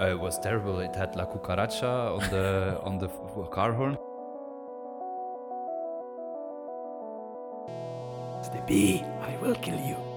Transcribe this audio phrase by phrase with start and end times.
[0.00, 0.78] Uh, it was terrible.
[0.80, 3.08] It had La Cucaracha on the on the
[3.50, 3.96] car horn.
[8.38, 9.04] It's the bee.
[9.22, 10.07] I will kill you.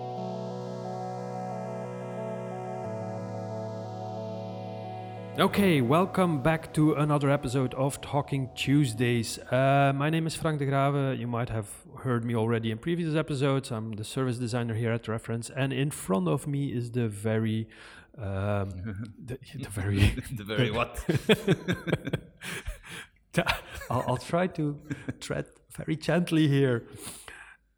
[5.39, 9.39] Okay, welcome back to another episode of Talking Tuesdays.
[9.39, 11.18] Uh, my name is Frank de Grave.
[11.18, 11.69] You might have
[12.00, 13.71] heard me already in previous episodes.
[13.71, 17.70] I'm the service designer here at Reference, and in front of me is the very,
[18.18, 18.71] um,
[19.25, 20.00] the, the very,
[20.36, 21.01] the very what?
[23.89, 24.78] I'll, I'll try to
[25.21, 25.45] tread
[25.78, 26.84] very gently here.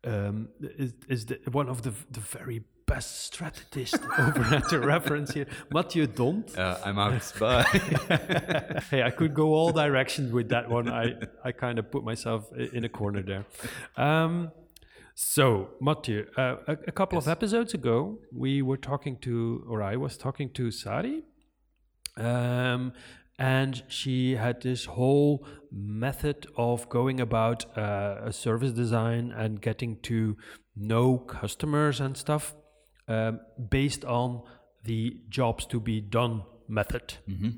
[0.04, 5.34] Um, is, is the, one of the the very best strategist over at the reference
[5.34, 6.58] here, Mathieu Dont.
[6.58, 7.34] Uh, I'm out.
[7.40, 7.64] Bye.
[8.92, 10.88] hey, I could go all directions with that one.
[10.90, 13.46] I, I kind of put myself in a corner there.
[13.98, 14.52] Um,
[15.16, 19.96] so, Mathieu, uh, a, a couple of episodes ago, we were talking to, or I
[19.96, 21.24] was talking to Sari,
[22.18, 22.94] um,
[23.40, 30.00] and she had this whole method of going about uh, a service design and getting
[30.02, 30.38] to
[30.76, 32.54] know customers and stuff
[33.08, 34.44] um, based on
[34.84, 37.16] the jobs to be done method.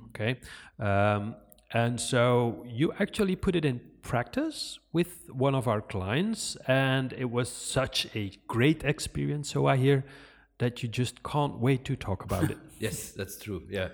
[0.10, 0.40] Okay.
[0.80, 1.36] Um,
[1.74, 7.30] and so you actually put it in practice with one of our clients, and it
[7.30, 9.50] was such a great experience.
[9.50, 10.06] So I hear
[10.60, 12.58] that you just can't wait to talk about it.
[12.80, 13.64] yes, that's true.
[13.70, 13.90] Yeah,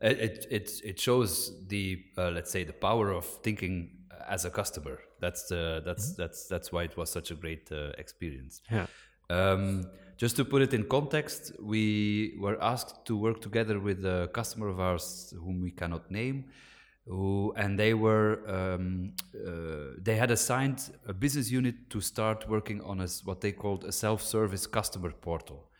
[0.00, 3.90] it it it, shows the uh, let's say the power of thinking
[4.28, 4.98] as a customer.
[5.20, 8.62] That's the that's that's that's why it was such a great uh, experience.
[8.70, 8.86] Yeah.
[9.28, 9.84] Um,
[10.20, 14.68] just to put it in context, we were asked to work together with a customer
[14.68, 16.44] of ours whom we cannot name,
[17.06, 22.82] who and they were um, uh, they had assigned a business unit to start working
[22.82, 25.70] on a, what they called a self-service customer portal.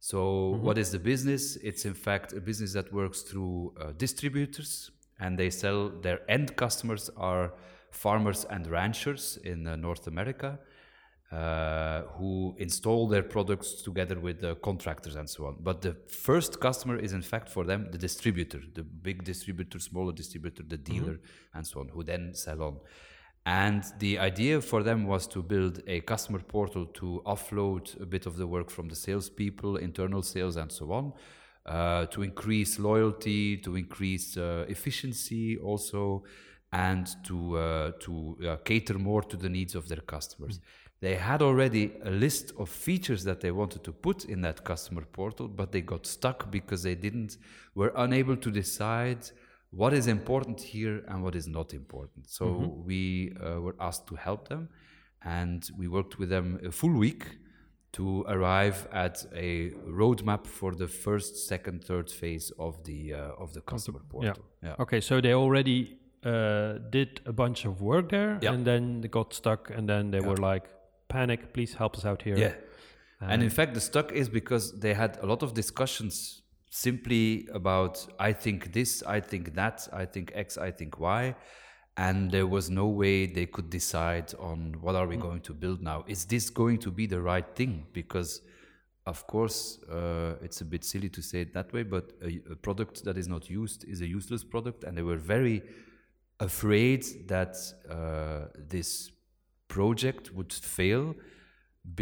[0.00, 1.56] So, what is the business?
[1.56, 6.56] It's in fact a business that works through uh, distributors, and they sell their end
[6.56, 7.52] customers are
[7.90, 10.58] farmers and ranchers in uh, North America
[11.32, 15.56] uh, who install their products together with the contractors and so on.
[15.60, 20.12] But the first customer is in fact for them the distributor, the big distributor, smaller
[20.12, 21.18] distributor, the dealer,
[21.54, 22.78] and so on, who then sell on.
[23.46, 28.26] And the idea for them was to build a customer portal to offload a bit
[28.26, 31.12] of the work from the salespeople, internal sales, and so on,
[31.66, 36.24] uh, to increase loyalty, to increase uh, efficiency also,
[36.72, 40.60] and to uh, to uh, cater more to the needs of their customers.
[41.04, 45.04] They had already a list of features that they wanted to put in that customer
[45.18, 47.36] portal, but they got stuck because they didn't
[47.74, 49.18] were unable to decide
[49.70, 52.30] what is important here and what is not important.
[52.30, 52.46] So
[52.90, 54.70] we uh, were asked to help them,
[55.22, 57.22] and we worked with them a full week
[57.92, 63.52] to arrive at a roadmap for the first, second, third phase of the uh, of
[63.52, 64.42] the customer portal.
[64.62, 64.76] Yeah.
[64.84, 68.54] Okay, so they already uh, did a bunch of work there, Yeah.
[68.54, 70.64] and then they got stuck, and then they were like,
[71.16, 71.40] "Panic!
[71.56, 72.54] Please help us out here." Yeah.
[73.32, 76.42] and in fact, the stuck is because they had a lot of discussions
[76.74, 81.34] simply about I think this, I think that, I think X, I think Y.
[81.96, 85.80] And there was no way they could decide on what are we going to build
[85.80, 86.04] now.
[86.08, 87.86] Is this going to be the right thing?
[87.92, 88.40] Because,
[89.06, 92.56] of course, uh, it's a bit silly to say it that way, but a, a
[92.56, 94.82] product that is not used is a useless product.
[94.82, 95.62] And they were very
[96.40, 97.54] afraid that
[97.88, 99.12] uh, this
[99.76, 101.04] project would fail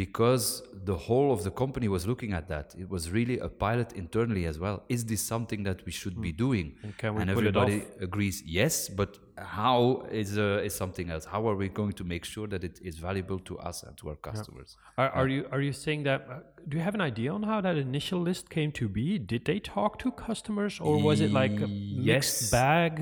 [0.01, 0.45] because
[0.91, 2.67] the whole of the company was looking at that.
[2.83, 4.77] It was really a pilot internally as well.
[4.89, 6.67] Is this something that we should be doing?
[6.85, 9.11] And can we and everybody agrees yes, but
[9.59, 11.25] how is uh, is something else?
[11.35, 14.05] How are we going to make sure that it is valuable to us and to
[14.11, 14.69] our customers?
[15.03, 16.21] Are, are you are you saying that?
[16.31, 16.33] Uh,
[16.69, 19.07] do you have an idea on how that initial list came to be?
[19.33, 22.51] Did they talk to customers, or was it like a mixed Yes.
[22.59, 22.95] bag?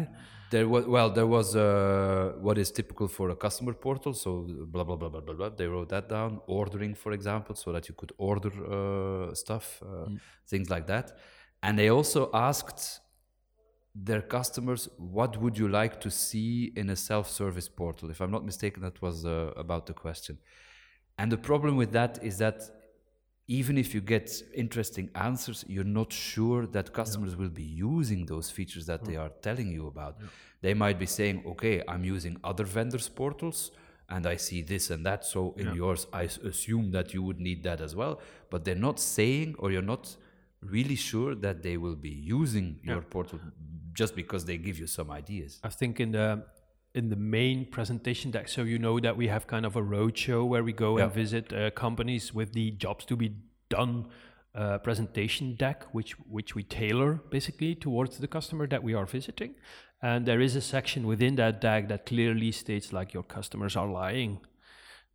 [0.51, 4.13] There was well, there was uh, what is typical for a customer portal.
[4.15, 5.35] So blah blah blah blah blah.
[5.35, 5.49] blah.
[5.51, 6.41] They wrote that down.
[6.47, 10.09] Ordering, for example, so that you could order uh, stuff, uh,
[10.49, 11.17] things like that.
[11.63, 13.01] And they also asked
[13.95, 18.45] their customers, "What would you like to see in a self-service portal?" If I'm not
[18.45, 20.39] mistaken, that was uh, about the question.
[21.19, 22.59] And the problem with that is that
[23.51, 28.49] even if you get interesting answers, you're not sure that customers will be using those
[28.49, 29.23] features that they hmm.
[29.23, 30.19] are telling you about.
[30.61, 33.73] They might be saying, okay, I'm using other vendors' portals
[34.09, 35.25] and I see this and that.
[35.25, 38.21] So in yours, I assume that you would need that as well.
[38.51, 40.17] But they're not saying, or you're not
[40.63, 43.41] really sure that they will be using your portal
[43.95, 45.59] just because they give you some ideas.
[45.65, 46.45] I think in the
[46.95, 48.49] in the main presentation deck.
[48.49, 51.05] So you know that we have kind of a roadshow where we go Yeah.
[51.05, 53.33] and visit uh, companies with the jobs to be
[53.69, 54.07] done
[54.55, 59.55] uh, presentation deck, which which we tailor basically towards the customer that we are visiting.
[60.03, 63.87] And there is a section within that deck that clearly states like your customers are
[63.89, 64.41] lying.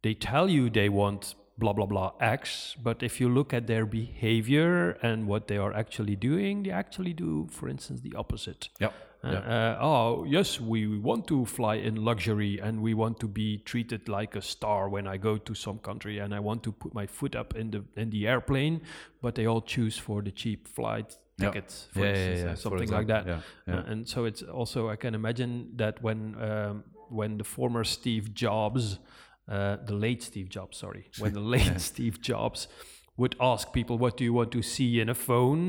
[0.04, 3.86] They tell you they want blah blah blah X, but if you look at their
[3.86, 8.70] behavior and what they are actually doing, they actually do, for instance, the opposite.
[8.80, 8.92] Yeah.
[9.26, 9.40] Uh, yeah.
[9.40, 14.08] uh, oh yes, we want to fly in luxury and we want to be treated
[14.08, 17.08] like a star when I go to some country and I want to put my
[17.08, 18.82] foot up in the in the airplane,
[19.22, 21.52] but they all choose for the cheap flight Yeah.
[21.52, 23.28] tickets, for Yeah, yeah, instance, yeah, uh, for something like that.
[23.68, 28.34] Uh, and so it's also I can imagine that when um, when the former Steve
[28.34, 29.00] Jobs,
[29.48, 32.68] uh, the late Steve Jobs, sorry, when the late Steve Jobs
[33.18, 35.68] would ask people, "What do you want to see in a phone?"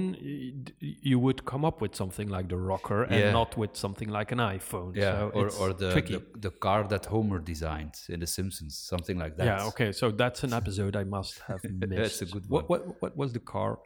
[1.13, 3.33] You would come up with something like the rocker, and Yeah.
[3.41, 4.91] not with something like an iPhone.
[4.97, 9.17] Yeah, so or, or the, the the car that Homer designed in The Simpsons, something
[9.25, 9.47] like that.
[9.47, 9.69] yeah.
[9.71, 9.91] Okay.
[9.93, 12.01] So that's an episode I must have missed.
[12.03, 13.79] That's a good What what what was the car?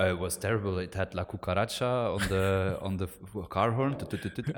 [0.00, 0.78] Uh, it was terrible.
[0.78, 3.08] It had La Cucaracha on the on the
[3.56, 3.92] car horn,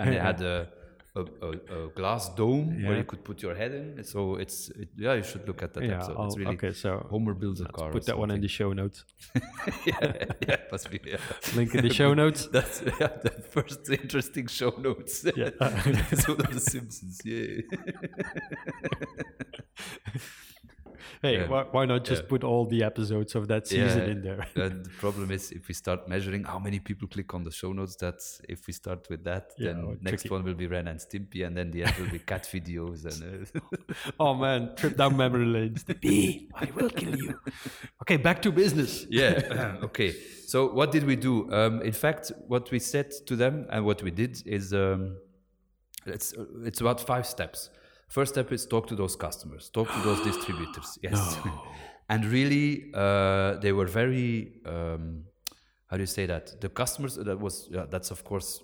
[0.01, 0.69] and it had a,
[1.17, 4.03] a, a, a glass dome where you could put your head in.
[4.05, 5.97] So it's it, yeah, you should look at that Yeah.
[5.97, 6.25] episode.
[6.27, 6.73] It's really okay.
[6.73, 7.93] So Homer builds a car.
[7.93, 9.05] put that one in the show notes.
[9.87, 10.57] yeah, yeah,
[10.91, 11.01] be.
[11.07, 11.17] Yeah.
[11.55, 12.47] Link in the show notes.
[12.47, 15.25] That's yeah, the first interesting show notes.
[15.37, 15.51] Yeah.
[15.61, 17.21] episode of The Simpsons.
[17.25, 17.63] Yeah.
[21.23, 21.49] Hey, Yeah.
[21.49, 22.29] why, why not just Yeah.
[22.29, 24.47] put all the episodes of that season in there?
[24.57, 27.73] and the problem is if we start measuring how many people click on the show
[27.73, 30.35] notes, that if we start with that, then oh, next tricky.
[30.35, 33.47] one will be Ren and Stimpy, and then the end will be cat videos and.
[33.55, 33.61] Uh,
[34.21, 35.77] Oh man, trip down memory lane.
[36.01, 37.39] B, I will kill you.
[38.03, 39.07] Okay, back to business.
[39.11, 39.77] yeah.
[39.85, 40.13] okay.
[40.47, 41.51] So what did we do?
[41.53, 45.17] Um, in fact, what we said to them and what we did is um,
[46.07, 46.35] it's
[46.65, 47.71] it's about five steps.
[48.09, 50.99] First step is talk to those customers, talk to those distributors.
[51.03, 51.39] Yes.
[52.09, 54.61] and really, uh, they were very.
[54.67, 55.25] Um,
[55.87, 56.61] how do you say that?
[56.61, 58.63] The customers that was yeah, that's of course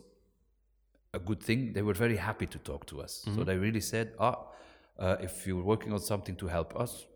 [1.14, 1.72] a good thing.
[1.72, 3.24] They were very happy to talk to us.
[3.34, 4.46] So they really said, ah,
[4.98, 7.06] uh, if you're working on something to help us,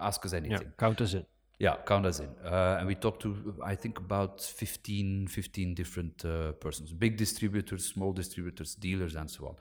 [0.00, 0.72] ask us Yeah, anything.
[0.78, 1.24] count us in.
[1.58, 2.30] Yeah, count us in.
[2.44, 7.84] Uh, and we talked to, I think, about 15, 15 different uh, persons big distributors,
[7.86, 9.54] small distributors, dealers, and so on.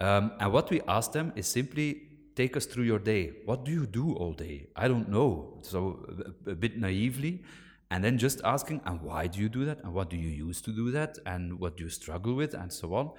[0.00, 2.02] Um, and what we asked them is simply
[2.36, 3.32] take us through your day.
[3.44, 4.68] What do you do all day?
[4.76, 5.58] I don't know.
[5.62, 6.06] So,
[6.46, 7.42] a, a bit naively.
[7.90, 9.82] And then just asking, and why do you do that?
[9.82, 11.18] And what do you use to do that?
[11.24, 12.54] And what do you struggle with?
[12.54, 13.12] And so on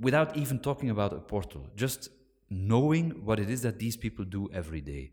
[0.00, 2.08] without even talking about a portal, just
[2.48, 5.12] knowing what it is that these people do every day.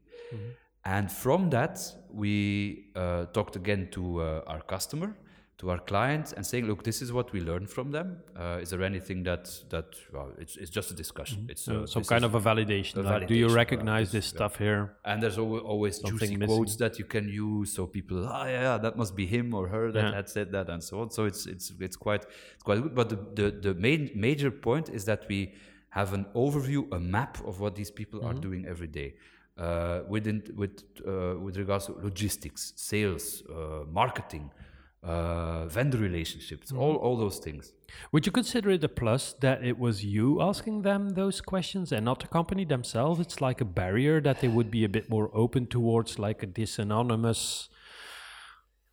[0.86, 5.15] And from that, we uh, talked again to uh, our customer,
[5.59, 8.07] to our clients and saying, "Look, this is what we learned from them.
[8.36, 11.48] Uh, is there anything that that well, it's, it's just a discussion.
[11.50, 12.98] It's So uh, some kind of a validation.
[12.98, 14.81] a like, do you recognize this- stuff here?
[15.04, 16.56] and there's al- always Something juicy missing.
[16.56, 19.68] quotes that you can use, so people, ah, yeah, yeah, that must be him or
[19.68, 20.15] her that Yeah.
[20.19, 21.09] had said that, and so on.
[21.09, 22.24] So it's it's it's quite
[22.56, 22.94] it's quite good.
[22.94, 25.39] But the the, the main major point is that we
[25.89, 28.30] have an overview, a map of what these people Mm-hmm.
[28.38, 29.09] are doing every day.
[29.57, 30.74] Uh, within with
[31.07, 34.51] uh, with regards to logistics, sales, uh, marketing,
[35.07, 36.81] uh, vendor relationships, Mm-hmm.
[36.83, 37.63] all all those things.
[38.12, 42.04] Would you consider it a plus that it was you asking them those questions and
[42.06, 43.19] not the company themselves?
[43.26, 46.47] It's like a barrier that they would be a bit more open towards like a
[46.59, 47.69] this anonymous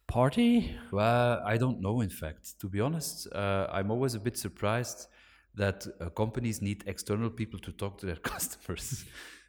[0.07, 0.77] party.
[0.93, 2.01] Well, I don't know.
[2.01, 5.09] In fact, to be honest, uh, I'm always a bit surprised
[5.57, 9.05] that uh, companies need external people to talk to their customers.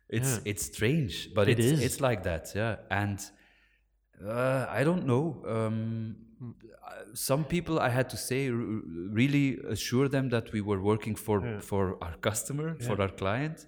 [0.10, 0.52] It's Yeah.
[0.52, 1.80] it's strange, but It it's is.
[1.84, 2.76] it's like that, yeah.
[2.92, 3.20] And
[4.24, 5.42] uh, I don't know.
[5.48, 11.16] Um, uh, some people, I had to say, really assure them that we were working
[11.16, 13.68] for for our customer, for our client,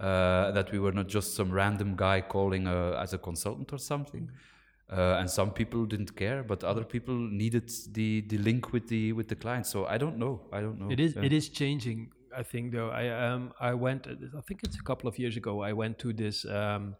[0.00, 3.78] uh, that we were not just some random guy calling uh, as a consultant or
[3.78, 4.30] something.
[4.92, 9.12] Uh, and some people didn't care, but other people needed the, the link with the
[9.14, 9.66] with the client.
[9.66, 10.40] So I don't know.
[10.52, 10.90] I don't know.
[10.90, 11.24] It is Yeah.
[11.24, 12.10] it is changing.
[12.36, 12.90] I think though.
[12.90, 14.06] I um I went.
[14.06, 15.62] I think it's a couple of years ago.
[15.62, 16.96] I went to this um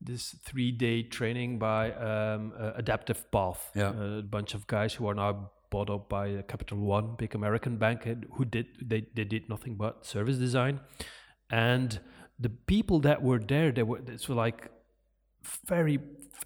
[0.00, 3.70] this three day training by um uh, Adaptive Path.
[3.74, 3.92] Yeah.
[4.18, 7.76] a bunch of guys who are now bought up by uh, Capital One, big American
[7.76, 10.80] bank, who did they they did nothing but service design,
[11.50, 12.00] and
[12.38, 14.70] the people that were there, they were it's like
[15.66, 15.98] very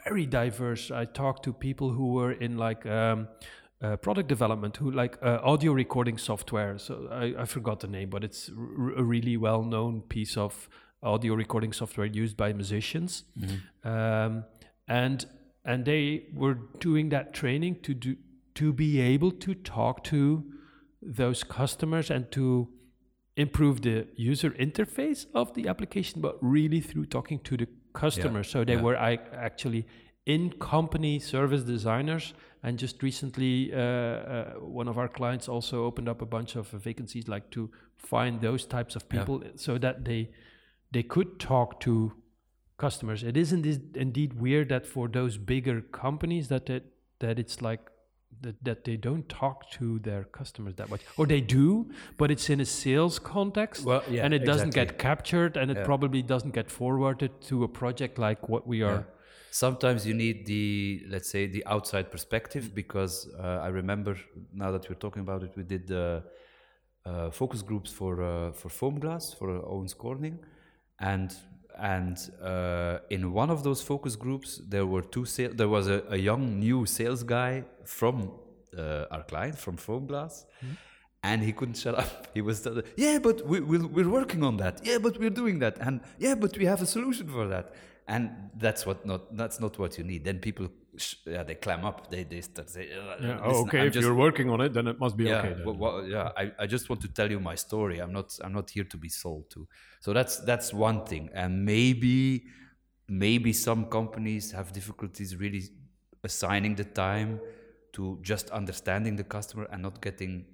[0.05, 0.91] very diverse.
[0.91, 3.29] I talked to people who were in like um,
[3.83, 6.79] uh, product development, who like uh, audio recording software.
[6.79, 10.69] So I, I forgot the name, but it's r- a really well known piece of
[11.03, 13.25] audio recording software used by musicians,
[13.85, 14.45] um,
[14.89, 15.27] and
[15.65, 18.17] and they were doing that training to do
[18.55, 20.45] to be able to talk to
[21.03, 22.69] those customers and to
[23.37, 28.43] improve the user interface of the application, but really through talking to the customer.
[28.43, 28.83] So they yeah.
[28.83, 29.87] were I, actually
[30.27, 32.35] in company service designers.
[32.63, 36.69] And just recently, uh, uh, one of our clients also opened up a bunch of
[36.69, 39.21] vacancies, like to find those types of Yeah.
[39.21, 40.29] people, so that they
[40.93, 42.13] they could talk to
[42.79, 43.23] customers.
[43.23, 43.67] It isn't
[43.97, 46.85] indeed weird that for those bigger companies that it,
[47.19, 47.81] that it's like
[48.41, 52.49] that, that they don't talk to their customers that much, or they do, but it's
[52.49, 54.95] in a sales context, Well, yeah, and it doesn't exactly.
[54.95, 55.85] get captured, and it Yeah.
[55.85, 59.01] probably doesn't get forwarded to a project like what we are.
[59.01, 59.03] Yeah.
[59.51, 64.17] Sometimes you need the, let's say, the outside perspective because uh, I remember
[64.55, 66.23] now that we're talking about it, we did the
[67.05, 70.39] uh, focus groups for uh, for foam glass for uh, Owens Corning,
[71.01, 71.35] and
[71.79, 75.25] and uh, in one of those focus groups there were two.
[75.25, 78.31] There was a, a young new sales guy from
[78.77, 80.47] uh, our client from foam glass.
[81.23, 82.29] And he couldn't shut up.
[82.33, 82.67] He was,
[82.97, 84.81] yeah, but we, we're, we're working on that.
[84.83, 85.77] Yeah, but we're doing that.
[85.79, 87.75] And yeah, but we have a solution for that.
[88.09, 90.25] And that's what not that's not what you need.
[90.25, 90.69] Then people,
[91.35, 91.99] yeah, they clam up.
[92.13, 93.41] They they start say, uh, Yeah.
[93.47, 93.81] Oh, okay.
[93.81, 95.53] I'm if just- you're working on it, then it must be yeah, okay.
[95.55, 95.79] Then.
[95.83, 96.29] well, yeah.
[96.43, 97.97] I, I just want to tell you my story.
[98.03, 99.61] I'm not I'm not here to be sold to.
[100.05, 101.25] So that's that's one thing.
[101.43, 102.19] And maybe
[103.09, 105.63] maybe some companies have difficulties really
[106.29, 107.41] assigning the time
[107.93, 110.45] to just understanding the customer and not getting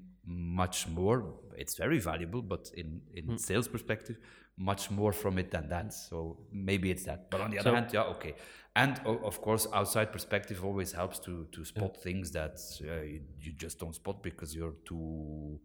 [0.62, 1.18] much more.
[1.62, 2.88] It's very valuable, but in
[3.18, 3.36] in Hmm.
[3.48, 4.16] sales perspective,
[4.56, 5.92] much more from it than that.
[5.92, 7.30] So maybe it's that.
[7.30, 8.34] But on the other So- hand, yeah, okay.
[8.74, 13.52] And of course, outside perspective always helps to to spot things that uh, you, you
[13.52, 15.58] just don't spot because you're too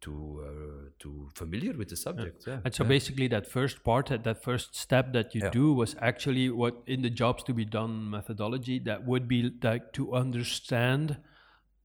[0.00, 2.44] too uh, too familiar with the subject.
[2.46, 2.58] Yeah.
[2.64, 2.88] And so yeah.
[2.88, 5.50] basically, that first part, that, first step that you Yeah.
[5.50, 9.92] do was actually what in the jobs to be done methodology that would be like
[9.92, 11.18] to understand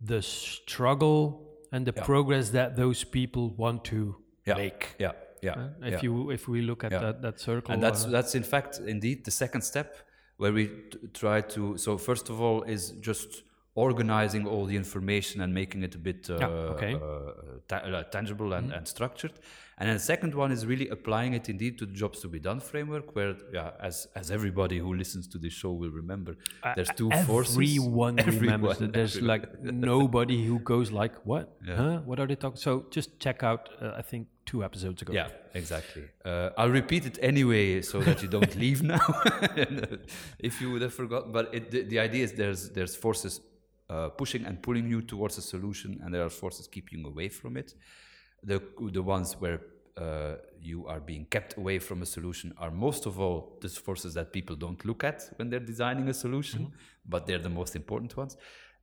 [0.01, 1.19] the struggle
[1.71, 2.03] and the Yeah.
[2.05, 4.15] progress that those people want to
[4.47, 4.55] yeah.
[4.57, 4.95] make.
[4.99, 5.11] Yeah,
[5.45, 5.53] yeah.
[5.53, 5.99] Uh, if yeah.
[6.05, 7.03] you if we look at Yeah.
[7.05, 9.89] that that circle, and that's uh, that's in fact indeed the second step
[10.37, 10.65] where we
[11.13, 13.43] try to so first of all is just
[13.75, 16.35] organizing all the information and making it a bit uh,
[16.73, 16.93] okay.
[16.95, 19.33] uh, uh, tangible and, and structured
[19.77, 22.39] and then the second one is really applying it indeed to the jobs to be
[22.39, 26.37] done framework where yeah as as everybody who listens to this show will remember
[26.75, 28.93] there's two forces Everyone remembers Everyone, that.
[28.93, 29.41] There's everyone.
[29.41, 31.45] like nobody who goes like, "What?
[31.67, 31.75] Yeah.
[31.75, 31.97] Huh?
[32.05, 33.69] What are they talking?" So just check out.
[33.81, 35.13] Uh, I think two episodes ago.
[35.13, 36.03] Yeah, exactly.
[36.23, 39.05] Uh, I'll repeat it anyway so that you don't leave now,
[40.39, 41.31] if you would have forgotten.
[41.31, 43.41] But it, the, the idea is there's there's forces
[43.89, 47.29] uh, pushing and pulling you towards a solution, and there are forces keeping you away
[47.29, 47.73] from it.
[48.43, 48.61] The
[48.91, 49.61] the ones where
[49.97, 54.13] uh, you are being kept away from a solution are most of all the forces
[54.13, 56.71] that people don't look at when they're designing a solution,
[57.05, 58.35] but they're the most important ones.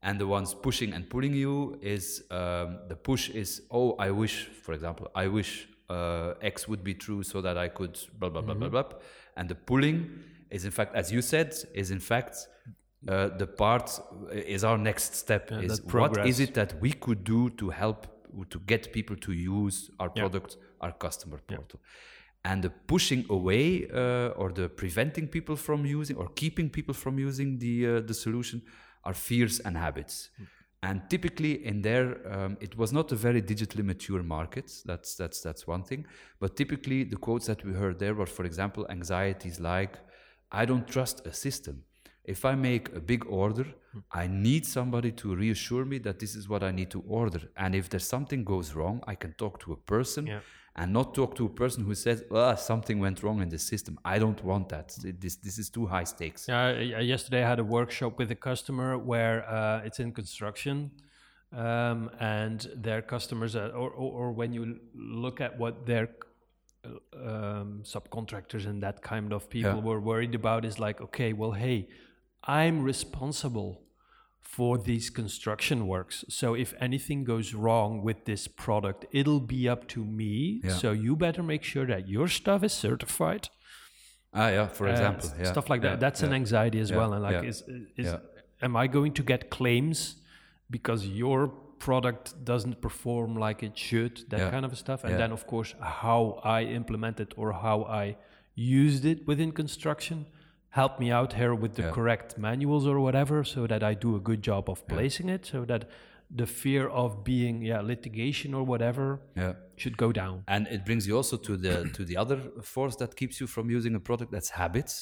[0.02, 4.46] And the ones pushing and pulling you is um, the push is oh I wish
[4.64, 8.42] for example I wish uh, X would be true so that I could blah blah
[8.42, 8.84] blah blah blah,
[9.36, 9.96] and the pulling
[10.50, 12.34] is in fact as you said is in fact
[13.08, 13.88] uh, the part
[14.32, 18.06] is our next step Yeah, is what is it that we could do to help
[18.50, 20.22] to get people to use our Yeah.
[20.22, 21.78] product our customer portal.
[22.44, 27.18] And the pushing away uh, or the preventing people from using or keeping people from
[27.28, 28.62] using the uh, the solution
[29.04, 30.30] are fears and habits.
[30.84, 35.40] And typically in there um, it was not a very digitally mature market that's that's
[35.40, 36.06] that's one thing.
[36.40, 39.94] But typically the quotes that we heard there were for example anxieties like
[40.50, 41.84] i don't trust a system.
[42.24, 43.66] If i make a big order
[44.22, 47.40] i need somebody to reassure me that this is what i need to order.
[47.56, 50.40] And if there's something goes wrong i can talk to a person Yeah.
[50.74, 53.98] And not talk to a person who says ah, something went wrong in the system.
[54.04, 54.88] I don't want that.
[55.20, 56.46] This this is too high stakes.
[56.48, 60.12] Yeah, I- I- yesterday I had a workshop with a customer where uh, it's in
[60.12, 60.90] construction,
[61.52, 66.08] um, and their customers, are, or, or, or when you look at what their
[66.84, 66.88] uh,
[67.30, 69.88] um, subcontractors and that kind of people Yeah.
[69.88, 71.88] were worried about, is like, okay, well, hey,
[72.44, 73.82] I'm responsible
[74.42, 76.24] for these construction works.
[76.28, 80.60] So if anything goes wrong with this product, it'll be up to me.
[80.62, 80.72] Yeah.
[80.72, 83.48] So you better make sure that your stuff is certified
[84.34, 86.00] ah yeah for uh, example yeah, stuff like yeah, that.
[86.00, 87.12] That's an anxiety as well.
[87.12, 87.62] And like, is
[87.96, 88.14] is
[88.60, 90.16] am I going to get claims
[90.70, 94.24] because your product doesn't perform like it should?
[94.30, 95.04] That kind of stuff.
[95.04, 98.16] And then of course how I implement it or how I
[98.54, 100.26] used it within construction
[100.80, 101.92] help me out here with the Yeah.
[101.98, 105.64] correct manuals or whatever, so that I do a good job of placing it, so
[105.72, 105.82] that
[106.42, 109.04] the fear of being yeah litigation or whatever
[109.36, 110.34] yeah should go down.
[110.54, 112.38] and it brings you also to the to the other
[112.74, 114.94] force that keeps you from using a product that's habits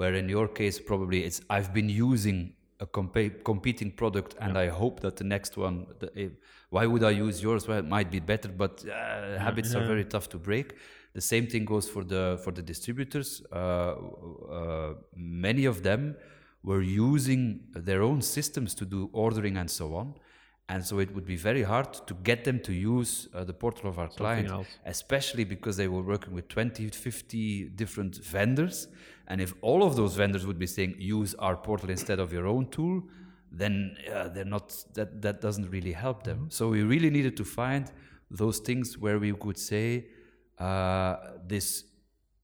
[0.00, 2.38] where in your case probably it's i've been using
[2.80, 5.76] a compa- competing product, and I hope that the next one.
[6.00, 6.28] The, eh,
[6.74, 7.62] why would I use yours?
[7.68, 10.66] Well, it might be better, but uh, habits are very tough to break.
[11.14, 13.42] The same thing goes for the for the distributors.
[13.52, 16.16] Uh, uh, many of them
[16.62, 20.14] were using their own systems to do ordering and so on.
[20.70, 23.88] And so it would be very hard to get them to use uh, the portal
[23.88, 24.66] of our client, else.
[24.84, 28.88] especially because they were working with 20, 50 different vendors.
[29.28, 32.46] And if all of those vendors would be saying, use our portal instead of your
[32.46, 33.02] own tool,
[33.50, 36.48] then uh, they're not, that, that doesn't really help them.
[36.50, 37.90] So we really needed to find
[38.30, 40.08] those things where we could say,
[40.60, 41.84] uh, this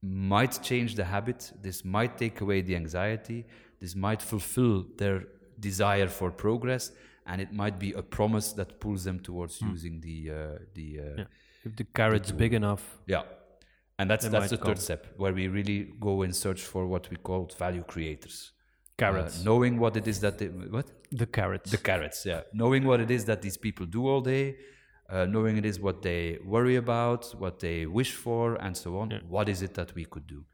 [0.03, 3.47] might change the habit, this might take away the anxiety,
[3.81, 5.25] this might fulfill their
[5.59, 6.93] desire for progress,
[7.27, 11.05] and it might be a promise that pulls them towards using the uh, the uh,
[11.19, 11.25] Yeah.
[11.65, 13.23] If the carrot's big enough, yeah.
[13.99, 14.89] And that's that's the might third come.
[14.89, 18.53] step where we really go in search for what we call value creators.
[18.99, 19.41] carrots.
[19.41, 21.71] Uh, knowing what it is that they what the carrots.
[21.71, 22.43] the carrots, yeah.
[22.53, 24.57] Knowing what it is that these people do all day,
[25.11, 29.11] uh, knowing it is what they worry about, what they wish for, and so on.
[29.29, 30.45] What is it that we could do?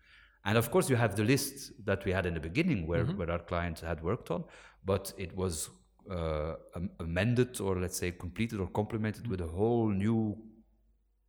[0.45, 3.31] And of course, you have the list that we had in the beginning where, where
[3.31, 4.45] our clients had worked on,
[4.85, 5.69] but it was
[6.11, 10.37] uh, am- amended or let's say completed or complemented with a whole new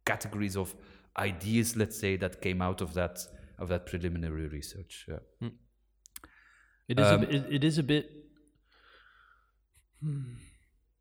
[0.05, 0.73] categories of
[1.17, 3.19] ideas, let's say, that came out of that
[3.59, 5.05] of that preliminary research.
[5.07, 5.49] Yeah.
[6.87, 7.05] It is.
[7.05, 8.09] Um, a, bit- it, it is a bit.
[10.01, 10.33] Hmm.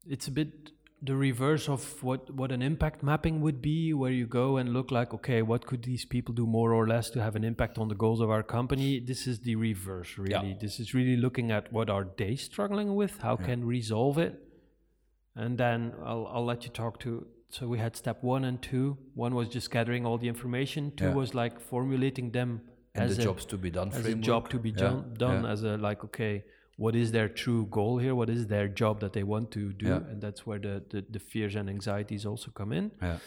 [0.06, 0.72] It's a bit
[1.02, 4.90] the reverse of what what an impact mapping would be, where you go and look
[4.90, 7.88] like, okay, what could these people do more or less to have an impact on
[7.88, 9.00] the goals of our company?
[9.00, 10.56] This is the reverse, really.
[10.60, 14.34] This is really looking at what are they struggling with, how can resolve it,
[15.34, 17.26] and then I'll I'll let you talk to.
[17.48, 18.96] So we had step one and two.
[19.14, 20.92] One was just gathering all the information.
[20.96, 21.14] Two Yeah.
[21.14, 22.60] was like formulating them
[22.94, 25.14] And as the a, jobs to be done as a job to be Yeah, done,
[25.18, 25.50] done yeah.
[25.52, 26.44] as a like okay
[26.84, 29.86] what is their true goal here what is their job that they want to do
[29.92, 30.10] Yeah.
[30.10, 33.18] and that's where the, the the fears and anxieties also come in Yeah.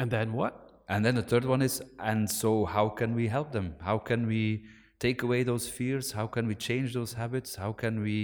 [0.00, 0.54] and then what
[0.94, 1.74] And then the third one is,
[2.10, 3.66] and so how can we help them?
[3.88, 4.42] How can we
[5.04, 6.06] take away those fears?
[6.18, 7.50] How can we change those habits?
[7.62, 8.16] How can we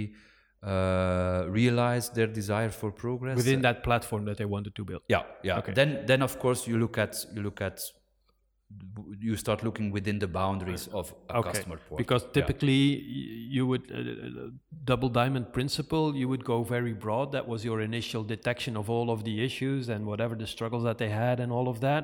[0.63, 5.23] uh, realize their desire for progress within that platform that they wanted to build Yeah,
[5.43, 5.57] yeah.
[5.59, 5.73] Okay.
[5.73, 7.79] Then, then of course you look at you look at
[9.19, 11.97] you start looking within the boundaries of a customer portal.
[11.97, 13.01] because typically y-
[13.57, 14.49] you would uh, uh,
[14.91, 17.31] double diamond principle you would go very broad.
[17.31, 20.97] That was your initial detection of all of the issues and whatever the struggles that
[20.97, 22.03] they had and all of that.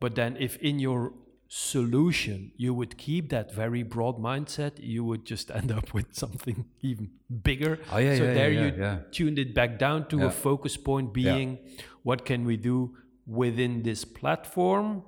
[0.00, 1.12] But then if in your
[1.48, 6.64] solution you would keep that very broad mindset you would just end up with something
[6.90, 7.10] even
[7.42, 7.78] bigger.
[7.92, 8.98] Oh, yeah, so yeah, there yeah, you yeah, yeah.
[9.12, 10.26] tuned it back down to Yeah.
[10.26, 11.58] a focus point being
[12.02, 12.96] what can we do
[13.26, 15.02] within this platform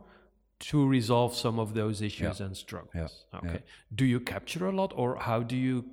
[0.59, 3.25] to resolve some of those issues and struggles.
[3.33, 3.39] Yeah.
[3.39, 3.63] Okay.
[3.95, 5.85] Do you capture a lot, or how do you?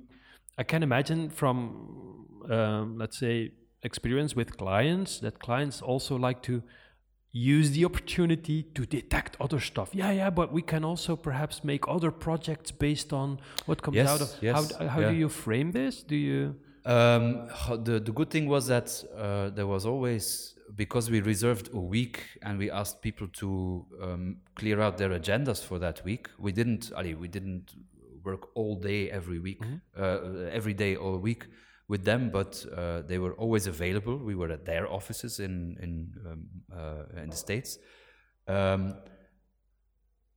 [0.56, 6.62] I can imagine from, um, let's say, experience with clients that clients also like to
[7.32, 9.90] use the opportunity to detect other stuff.
[9.92, 14.08] Yeah, yeah, but we can also perhaps make other projects based on what comes Yes,
[14.08, 14.30] out of.
[14.40, 15.10] yes, how how yeah.
[15.10, 16.02] do you frame this?
[16.04, 16.54] Do you?
[16.86, 17.48] Um,
[17.82, 22.22] the the good thing was that uh, there was always because we reserved a week
[22.42, 26.28] and we asked people to um, clear out their agendas for that week.
[26.38, 27.74] We didn't, Ali, we didn't
[28.24, 29.62] work all day every week,
[29.98, 30.18] uh,
[30.50, 31.46] every day all week
[31.88, 34.16] with them, but uh, they were always available.
[34.16, 35.92] We were at their offices in in
[36.26, 37.78] um, uh, in the states.
[38.48, 38.94] Um,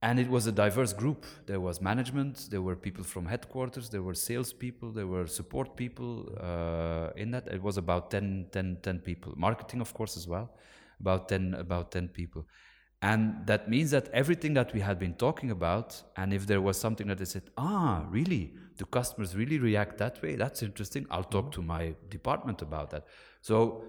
[0.01, 1.25] and it was a diverse group.
[1.47, 6.29] There was management, there were people from headquarters, there were salespeople, there were support people
[6.39, 7.47] uh, in that.
[7.47, 9.33] It was about 10, 10, 10 people.
[9.35, 10.51] Marketing, of course, as well.
[10.99, 12.45] About 10, about 10 people.
[13.01, 16.79] And that means that everything that we had been talking about, and if there was
[16.79, 18.53] something that they said, ah, really?
[18.77, 20.35] Do customers really react that way?
[20.35, 21.07] That's interesting.
[21.09, 23.05] I'll talk to my department about that.
[23.41, 23.83] So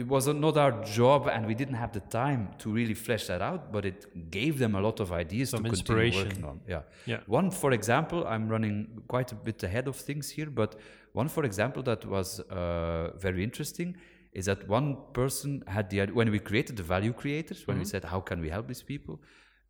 [0.00, 3.42] it was not our job and we didn't have the time to really flesh that
[3.42, 6.82] out but it gave them a lot of ideas Some to continue working on yeah.
[7.06, 7.20] Yeah.
[7.26, 8.76] one for example i'm running
[9.08, 10.76] quite a bit ahead of things here but
[11.12, 13.96] one for example that was uh, very interesting
[14.32, 17.84] is that one person had the idea when we created the value creators when we
[17.84, 19.20] said how can we help these people?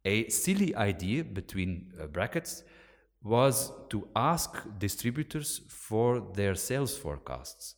[0.05, 2.65] A silly idea between uh, brackets
[3.23, 7.75] was to ask distributors for their sales forecasts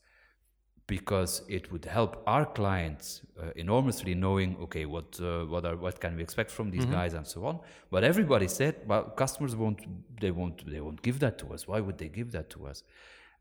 [0.96, 5.96] because it would help our clients uh, enormously knowing okay what uh, what are what
[6.04, 7.56] can we expect from these guys and so on.
[7.92, 9.80] But everybody said well customers won't
[10.22, 11.60] they won't they won't give that to us.
[11.70, 12.78] Why would they give that to us?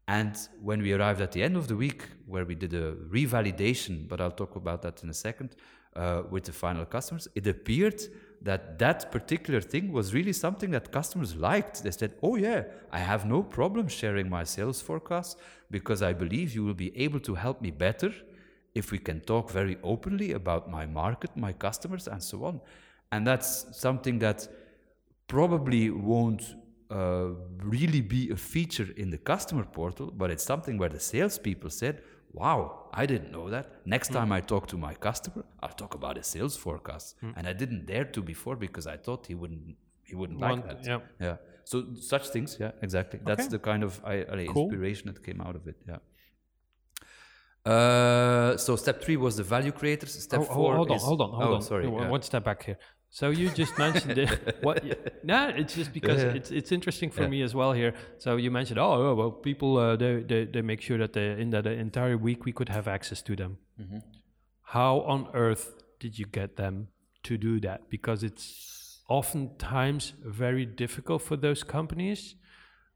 [0.08, 0.34] And
[0.68, 2.02] when we arrived at the end of the week
[2.34, 5.50] where we did a revalidation but i'll talk about that in a second
[5.96, 8.02] uh, with the final customers, it appeared
[8.42, 11.84] that that particular thing was really something that customers liked.
[11.84, 16.56] They said, "Oh yeah, I have no problem sharing my sales forecast because I believe
[16.56, 18.14] you will be able to help me better
[18.74, 22.62] if we can talk very openly about my market, my customers, and so on."
[23.12, 24.48] And that's something that
[25.28, 26.56] probably won't
[26.90, 27.30] uh,
[27.64, 32.02] really be a feature in the customer portal, but it's something where the salespeople said,
[32.34, 33.86] wow, I didn't know that.
[33.86, 37.16] Next time I talk to my customer, I'll talk about his sales forecast.
[37.36, 40.86] And I didn't dare to before because I thought he wouldn't he wouldn't like that.
[40.86, 41.00] yeah.
[41.20, 41.38] Yeah.
[41.66, 43.20] So such things, yeah, exactly.
[43.24, 44.66] That's the kind of I, I, Cool.
[44.66, 45.78] inspiration that came out of it.
[45.88, 45.98] Yeah.
[47.66, 50.14] Uh, so step three was the value creators.
[50.24, 51.62] Step Oh, oh, four hold on, is hold on, hold oh, on.
[51.62, 52.10] Sorry, yeah.
[52.10, 52.78] One step back here.
[53.12, 54.58] So you just mentioned it.
[54.62, 54.84] What?
[55.24, 56.38] No, it's just because Yeah.
[56.38, 57.30] it's it's interesting for Yeah.
[57.30, 57.94] me as well here.
[58.18, 61.42] So you mentioned, oh, oh, well, people uh, they, they they make sure that they,
[61.42, 63.58] in that entire week we could have access to them.
[63.82, 64.00] Mm-hmm.
[64.62, 65.66] How on earth
[66.00, 66.88] did you get them
[67.24, 67.90] to do that?
[67.90, 72.36] Because it's oftentimes very difficult for those companies,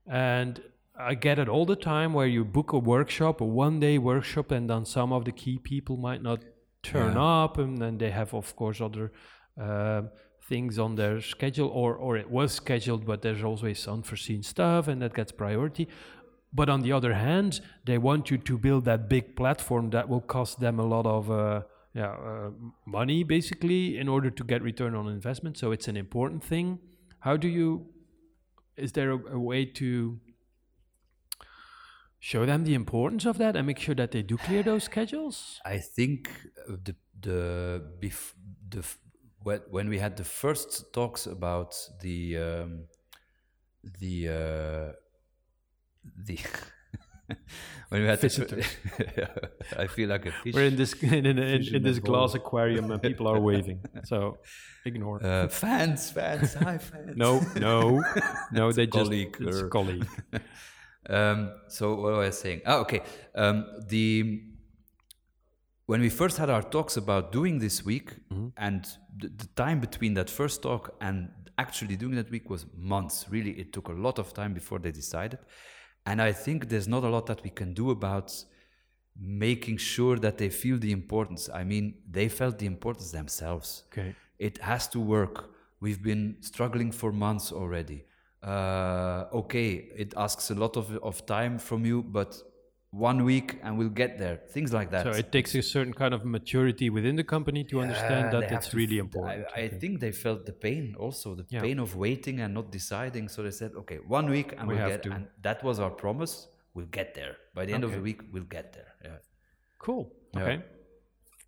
[0.06, 0.62] and
[0.96, 4.52] I get it all the time where you book a workshop, a one day workshop,
[4.52, 6.40] and then some of the key people might not
[6.84, 9.12] turn up, and then they have, of course, other
[9.58, 10.10] um
[10.48, 15.02] things on their schedule, or, or it was scheduled, but there's always unforeseen stuff, and
[15.02, 15.88] that gets priority.
[16.52, 20.22] But on the other hand, they want you to build that big platform that will
[20.22, 21.62] cost them a lot of uh,
[21.94, 22.52] yeah, uh,
[22.86, 25.58] money, basically, in order to get return on investment.
[25.58, 26.80] So it's an important thing.
[27.20, 27.88] How do you?
[28.76, 30.20] Is there a, a way to
[32.20, 35.60] show them the importance of that and make sure that they do clear those schedules?
[35.66, 36.30] I think
[36.68, 38.34] the the bef-
[38.70, 38.84] the
[39.44, 42.86] when when we had the first talks about the um,
[44.00, 44.92] the uh,
[46.26, 46.40] the
[47.90, 48.66] when we had the
[49.78, 50.54] I feel like a fish.
[50.54, 53.82] We're in this in, in, in, in in this glass aquarium and people are waving.
[54.06, 54.38] So
[54.86, 55.24] ignore.
[55.26, 57.16] uh, fans, fans, hi fans.
[57.16, 58.04] no, no,
[58.52, 58.72] no.
[58.72, 60.08] They just colleague it's or- colleague.
[61.10, 62.62] Um, so what was I saying?
[62.66, 63.02] Oh, okay.
[63.36, 64.42] Um, the
[65.86, 68.14] when we first had our talks about doing this week,
[68.58, 68.86] and
[69.18, 73.26] the, the time between that first talk and actually doing that week was months.
[73.30, 75.40] Really, it took a lot of time before they decided.
[76.06, 78.34] And I think there's not a lot that we can do about
[79.20, 81.50] making sure that they feel the importance.
[81.54, 83.84] I mean, they felt the importance themselves.
[83.92, 84.16] Okay.
[84.40, 85.50] It has to work.
[85.80, 88.06] We've been struggling for months already.
[88.42, 92.36] Uh, okay, it asks a lot of, of time from you, but
[92.94, 94.38] one week and we'll get there.
[94.56, 95.04] Things like that.
[95.04, 98.72] So it takes a certain kind of maturity within the company to understand that it's
[98.74, 99.46] really important.
[99.56, 101.62] I, I think they felt the pain also, the Yeah.
[101.62, 103.30] pain of waiting and not deciding.
[103.30, 105.12] So they said, okay, one week and We will get to.
[105.12, 106.48] And that was our promise.
[106.76, 107.36] We'll get there.
[107.56, 108.92] By the end of the week, we'll get there.
[109.04, 109.18] Yeah.
[109.80, 110.12] Cool.
[110.36, 110.42] Yeah.
[110.44, 110.64] Okay.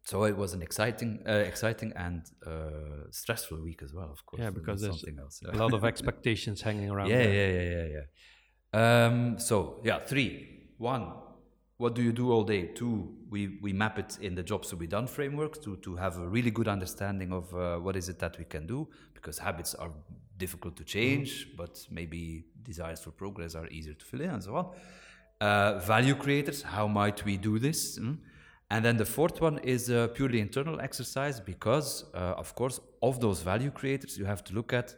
[0.04, 4.40] So it was an exciting, uh, exciting and uh, stressful week as well, of course.
[4.42, 5.42] Yeah, because there's something else.
[5.48, 7.10] A lot of expectations hanging around.
[7.10, 9.06] yeah, yeah, yeah, yeah, yeah.
[9.06, 10.34] Um, so yeah, three.
[10.78, 11.04] One,
[11.78, 12.68] what do you do all day?
[12.68, 16.18] Two, we, we map it in the jobs to be done framework to, to have
[16.18, 19.76] a really good understanding of uh, what is it that we can do because habits
[19.76, 19.92] are
[20.38, 24.56] difficult to change, but maybe desires for progress are easier to fill in and so
[24.56, 24.70] on.
[25.42, 28.00] Uh, value creators, how might we do this?
[28.00, 28.18] Mm?
[28.72, 33.20] And then the fourth one is a purely internal exercise because, uh, of course, of
[33.20, 34.96] those value creators, you have to look at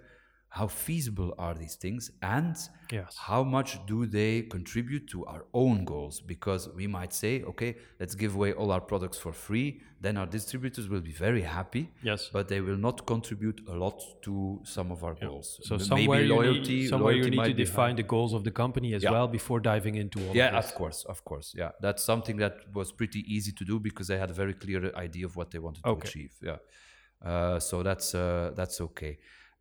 [0.49, 2.55] how feasible are these things and
[2.89, 3.17] Yes.
[3.17, 8.15] how much do they contribute to our own goals because we might say okay let's
[8.15, 12.29] give away all our products for free then our distributors will be very happy Yes.
[12.31, 16.19] but they will not contribute a lot to some of our goals So M- somewhere
[16.21, 18.01] maybe you loyalty need, somewhere you need to define high.
[18.03, 19.11] the goals of the company as Yeah.
[19.11, 22.55] well before diving into all yeah of of course of course yeah that's something that
[22.73, 25.59] was pretty easy to do because they had a very clear idea of what they
[25.59, 26.57] wanted to achieve yeah
[27.29, 29.17] uh, so that's uh, that's okay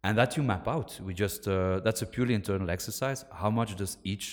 [0.07, 0.91] and that you map out.
[1.07, 3.21] We just uh, that's a purely internal exercise.
[3.43, 4.27] How much does each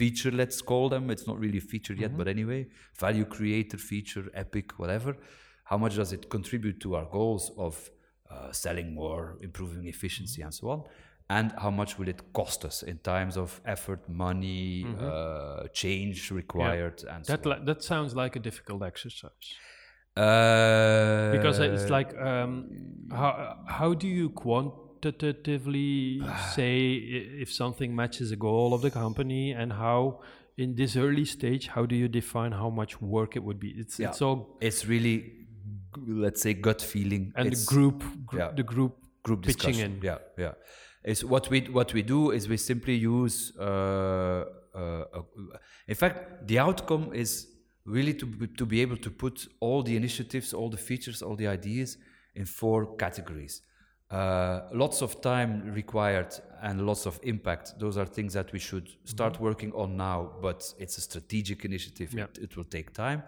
[0.00, 2.60] feature let's call them it's not really a feature yet but anyway
[3.04, 5.16] value creator feature epic whatever
[5.64, 7.90] how much does it contribute to our goals of
[8.30, 10.84] uh, selling more improving efficiency and so on?
[11.30, 17.02] And how much will it cost us in times of effort money uh, change required
[17.10, 17.60] and That so on.
[17.60, 19.30] li- that sounds like a difficult exercise.
[20.16, 22.68] Uh, because it's like um,
[23.10, 24.28] how how do you
[25.04, 26.22] quantitatively
[26.54, 26.92] say
[27.40, 30.20] if something matches a goal of the company and how
[30.56, 33.70] in this early stage how do you define how much work it would be?
[33.76, 34.08] It's Yeah.
[34.10, 35.46] it's all it's really
[36.06, 38.50] let's say gut feeling and It's the group, gr- yeah.
[38.56, 39.92] the group group pitching discussion.
[39.96, 40.02] in.
[40.02, 40.52] Yeah, yeah.
[41.04, 43.52] It's what we what we do is we simply use.
[43.58, 45.22] Uh, uh, uh,
[45.86, 47.46] in fact, the outcome is
[47.86, 51.36] really to, be- to be able to put all the initiatives, all the features, all
[51.36, 51.96] the ideas
[52.34, 53.62] in four categories.
[54.10, 57.74] Uh, lots of time required and lots of impact.
[57.78, 62.12] Those are things that we should start working on now, but it's a strategic initiative.
[62.12, 62.24] Yeah.
[62.24, 63.22] It, it will take time.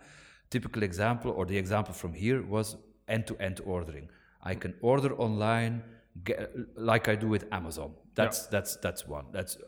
[0.51, 2.77] Typical example, or the example from here, was
[3.09, 4.09] end to end ordering.
[4.43, 5.83] I can order online
[6.25, 7.93] get, like I do with Amazon.
[8.15, 9.27] That's, that's, that's one.
[9.33, 9.59] That's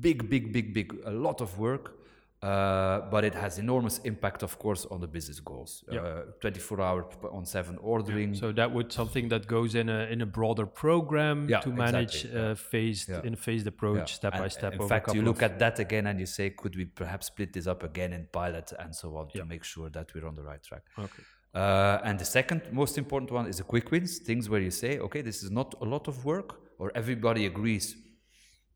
[0.00, 1.98] big, big, big, big, a lot of work.
[2.44, 5.70] Uh, but it has enormous impact, of course, on the business goals.
[5.90, 6.00] Yeah.
[6.00, 7.00] Uh, 24 hour
[7.38, 8.34] on 7 ordering.
[8.34, 12.16] So that would something that goes in a in a broader program Yeah, to manage
[12.24, 13.26] exactly, uh, phased Yeah.
[13.28, 14.20] in a phased approach, Yeah.
[14.20, 14.72] step by step.
[14.80, 17.66] In fact, you look at that again and you say, could we perhaps split this
[17.72, 20.62] up again in pilot and so on to make sure that we're on the right
[20.68, 20.82] track?
[21.06, 21.22] Okay.
[21.54, 24.92] Uh, and the second most important one is the quick wins, things where you say,
[25.06, 26.48] okay, this is not a lot of work,
[26.80, 27.86] or everybody agrees,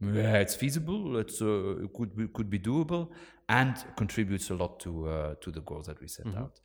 [0.00, 3.04] yeah, it's feasible, it's uh, it could be, could be doable,
[3.48, 6.60] and contributes a lot to uh, to the goals that we set out.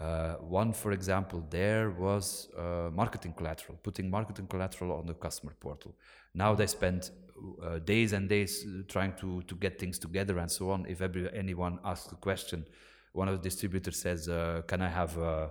[0.00, 5.52] Uh, one, for example, there was uh, marketing collateral, putting marketing collateral on the customer
[5.60, 5.94] portal.
[6.34, 7.10] Now they spend
[7.62, 10.86] uh, days and days uh, trying to, to get things together and so on.
[10.88, 12.64] If every, anyone asks a question,
[13.12, 15.48] one of the distributors says, uh, "Can I have, uh,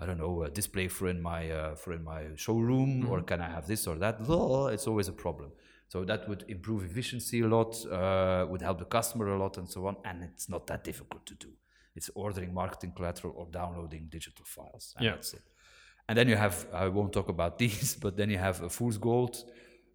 [0.00, 3.40] I don't know, a display for in my uh, for in my showroom, or can
[3.40, 5.50] I have this or that?" Oh, it's always a problem.
[5.88, 9.68] So that would improve efficiency a lot, uh, would help the customer a lot, and
[9.68, 9.96] so on.
[10.04, 11.48] And it's not that difficult to do.
[11.96, 14.94] It's ordering marketing collateral or downloading digital files.
[14.96, 15.12] And Yeah.
[15.16, 15.42] that's it.
[16.08, 18.98] And then you have, I won't talk about these, but then you have a fool's
[18.98, 19.44] gold,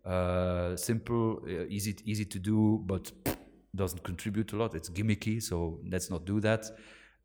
[0.06, 3.12] uh, simple, uh, easy, easy to do, but
[3.76, 4.76] doesn't contribute a lot.
[4.76, 6.66] It's gimmicky, so let's not do that.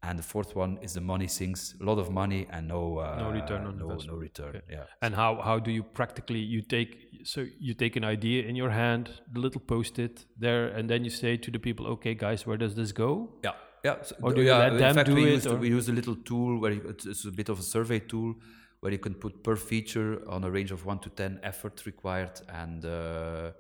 [0.03, 3.17] And the fourth one is the money sinks, a lot of money and no uh,
[3.19, 4.13] No return on no, investment.
[4.17, 4.63] no return.
[4.71, 4.85] Yeah.
[5.03, 6.91] And how how do you practically you take
[7.25, 11.11] so you take an idea in your hand, the little post-it there, and then you
[11.11, 13.29] say to the people, okay, guys, where does this go?
[13.45, 13.53] Yeah,
[13.85, 13.97] yeah.
[14.03, 15.69] So Or do you yeah, let in them fact, do we it, Used, or- we
[15.69, 18.35] use a little tool where you, it's, it's a bit of a survey tool
[18.81, 22.41] where you can put per feature on a range of one to ten effort required
[22.49, 23.51] and uh,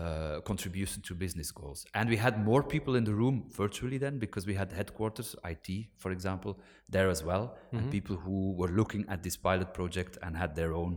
[0.00, 1.80] uh, contribution to business goals.
[1.98, 5.68] And we had more people in the room virtually then because we had headquarters, IT,
[6.02, 6.52] for example,
[6.94, 7.76] there as well, Mm-hmm.
[7.78, 10.92] and people who were looking at this pilot project and had their own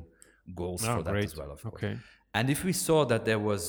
[0.62, 1.26] goals Oh, for that great.
[1.26, 1.84] as well, of course.
[1.84, 1.98] Okay.
[2.38, 3.64] And if we saw that there was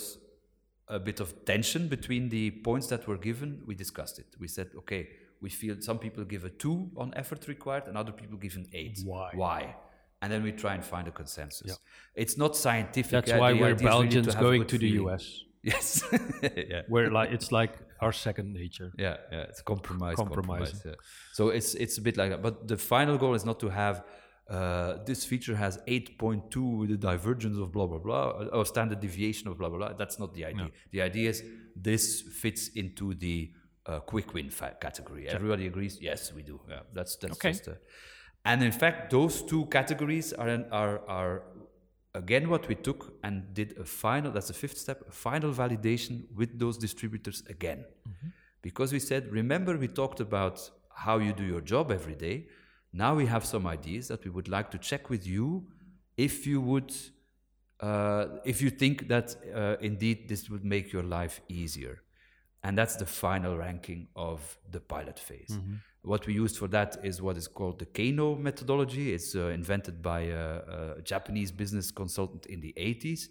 [0.98, 4.26] a bit of tension between the points that were given, we discussed it.
[4.38, 5.02] We said, okay,
[5.40, 8.66] we feel some people give a two on effort required and other people give an
[8.72, 8.98] eight.
[9.04, 9.30] Why?
[9.34, 9.60] Why?
[10.24, 11.78] And then we try and find a consensus.
[12.14, 13.10] It's not scientific.
[13.10, 15.12] That's yeah, why we're really Belgians going to the feeling.
[15.14, 16.02] US, Yes.
[16.42, 16.82] yeah.
[16.88, 18.90] where like it's like our second nature.
[18.96, 20.76] Yeah, yeah, it's compromise, Compromising.
[20.76, 20.82] compromise.
[20.86, 20.92] Yeah.
[21.38, 22.40] So it's it's a bit like that.
[22.46, 23.96] But the final goal is not to have
[24.48, 29.48] uh, this feature has 8.2 with a divergence of blah blah blah or standard deviation
[29.48, 29.92] of blah blah blah.
[30.00, 30.68] That's not the idea.
[30.90, 31.42] The idea is
[31.76, 33.50] this fits into the
[33.86, 35.28] uh, quick win category.
[35.28, 35.98] Everybody agrees.
[36.00, 36.60] Yes, we do.
[36.68, 37.52] Yeah, that's that's Okay.
[37.52, 37.68] just.
[37.68, 37.74] Uh,
[38.44, 41.42] and in fact, those two categories are are are
[42.14, 44.30] again what we took and did a final.
[44.32, 45.02] That's the fifth step.
[45.08, 47.84] A final validation with those distributors again
[48.62, 52.46] because we said, remember, we talked about how you do your job every day.
[52.92, 55.66] Now we have some ideas that we would like to check with you
[56.16, 56.92] if you would,
[57.80, 62.02] uh, if you think that uh, indeed this would make your life easier.
[62.62, 65.58] And that's the final ranking of the pilot phase.
[66.04, 69.14] What we used for that is what is called the Kano methodology.
[69.14, 73.28] It's uh, invented by a, a Japanese business consultant in the 80s.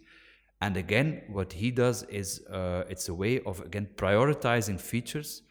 [0.59, 5.43] And again, what he does is uh, it's a way of again prioritizing features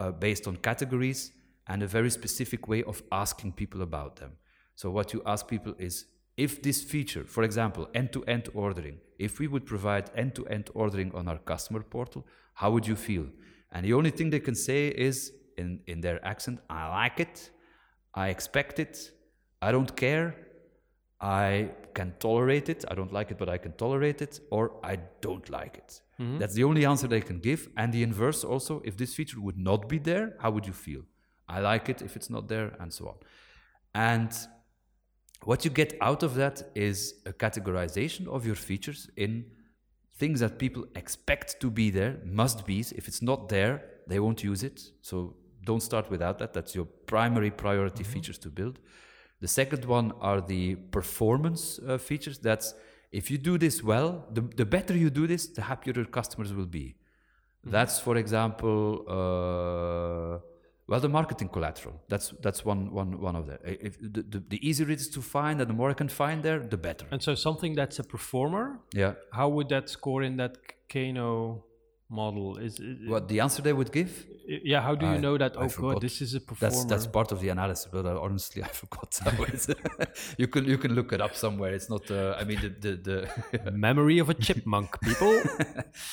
[0.00, 1.30] uh, based on categories
[1.68, 4.32] and a very specific way of asking people about them.
[4.74, 9.46] So what you ask people is if this feature, for example, end-to-end ordering, if we
[9.46, 13.26] would provide end-to-end ordering on our customer portal, how would you feel?
[13.70, 17.50] And the only thing they can say is in, in their accent, I like it,
[18.14, 19.10] I expect it,
[19.60, 20.34] I don't care,
[21.20, 22.84] I can tolerate it.
[22.88, 26.00] I don't like it, but I can tolerate it, or I don't like it.
[26.20, 26.38] Mm-hmm.
[26.38, 27.68] That's the only answer they can give.
[27.76, 31.02] And the inverse also, if this feature would not be there, how would you feel?
[31.48, 33.14] I like it if it's not there, and so on.
[33.94, 34.30] And
[35.44, 39.46] what you get out of that is a categorization of your features in
[40.18, 42.80] things that people expect to be there, must be.
[42.80, 44.82] If it's not there, they won't use it.
[45.00, 45.36] So
[45.70, 46.50] don't start without that.
[46.56, 48.76] That's your primary priority features to build.
[49.44, 50.62] The second one are the
[50.98, 52.36] performance uh, features.
[52.48, 52.66] That's
[53.20, 56.50] if you do this well, the, the better you do this, the happier your customers
[56.58, 56.86] will be.
[57.76, 58.80] That's, for example,
[59.16, 60.38] uh,
[60.88, 61.94] well, the marketing collateral.
[62.12, 63.58] That's that's one one one of them.
[63.88, 66.42] If the, the, the easier it is to find, and the more I can find
[66.42, 67.06] there, the better.
[67.10, 68.66] And so something that's a performer,
[69.02, 69.14] Yeah.
[69.32, 70.52] how would that score in that
[70.92, 71.64] Kano
[72.08, 72.56] model?
[72.58, 74.26] Is it, What the answer they would give?
[74.46, 74.80] yeah?
[74.80, 75.56] How do you I- know that?
[75.56, 75.92] I Oh forgot.
[75.94, 76.70] god, this is a performer.
[76.72, 79.10] That's that's part of the analysis, but uh, honestly, I forgot
[80.38, 81.72] you can you can look it up somewhere.
[81.74, 82.08] It's not.
[82.10, 83.28] Uh, I mean, the the,
[83.64, 85.42] the memory of a chipmunk, people.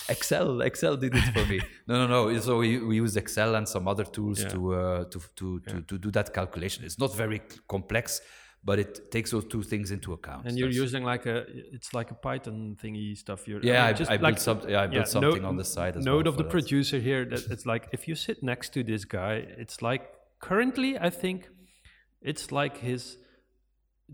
[0.10, 1.60] Excel Excel did it for me.
[1.88, 2.40] No, no, no.
[2.40, 4.50] So we, we used Excel and some other tools Yeah.
[4.50, 6.86] to uh, to to, to to do that calculation.
[6.86, 8.22] It's not very complex,
[8.66, 10.46] but it takes those two things into account.
[10.48, 11.46] and you're That's- using like a,
[11.76, 13.48] it's like a Python thingy stuff.
[13.48, 14.60] You're Yeah, I, just I like built some.
[14.70, 16.28] Yeah, I built yeah, something note- on the side as note well.
[16.34, 16.52] of the that.
[16.52, 20.04] producer here that it's like if you sit next to this guy, it's like
[20.40, 21.50] currently I think
[22.22, 23.18] it's like his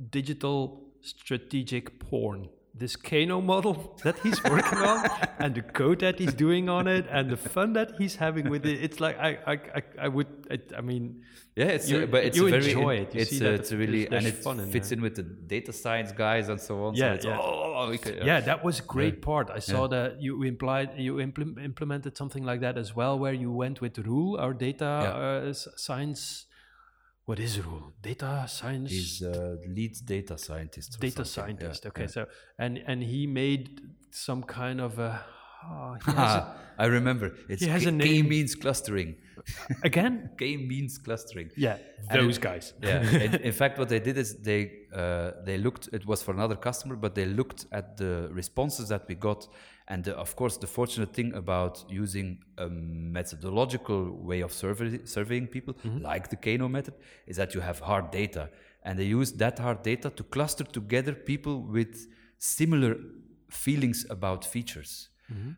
[0.10, 0.60] digital
[1.02, 2.50] strategic porn.
[2.80, 5.00] This Kano model that he's working on,
[5.38, 8.65] and the code that he's doing on it, and the fun that he's having with
[8.65, 8.78] it.
[8.86, 11.04] It's like I, I, I, I would, I, I mean,
[11.56, 13.10] Yeah, it's You- uh, but it's you very enjoy it.
[13.13, 14.98] You it's see that it's a really and it fun in fits there.
[14.98, 15.24] in with the
[15.56, 16.96] data science guys and so on.
[16.96, 17.38] Yeah, so it's, yeah.
[17.42, 19.48] Oh, we could, yeah, that was a great part.
[19.60, 23.52] I saw that you implied you impl- implemented something like that as well, where you
[23.63, 25.54] went with Rule, our data uh,
[25.88, 26.46] science.
[27.30, 27.94] What is Rule?
[28.02, 28.89] Data science.
[28.89, 31.00] He's uh, lead data scientist.
[31.00, 31.58] data something.
[31.58, 31.86] Yeah, scientist.
[31.86, 32.15] Okay, yeah.
[32.15, 32.26] so
[32.58, 35.12] and and he made some kind of a.
[35.63, 37.36] oh, a- I remember.
[37.48, 38.30] It's He has K, a K name.
[38.30, 39.10] means clustering.
[39.84, 41.52] again, K means clustering.
[41.56, 41.78] yeah,
[42.12, 42.74] those it- guys.
[42.82, 43.02] yeah.
[43.26, 44.62] in, in fact, what they did is they
[44.92, 45.88] uh, they looked.
[45.94, 49.48] It was for another customer, but they looked at the responses that we got,
[49.89, 55.47] and uh, of course, the fortunate thing about using a methodological way of survey, surveying
[55.47, 56.93] people, like the Kano method,
[57.28, 58.49] is that you have hard data,
[58.84, 62.95] and they use that hard data to cluster together people with similar
[63.49, 65.10] feelings about features.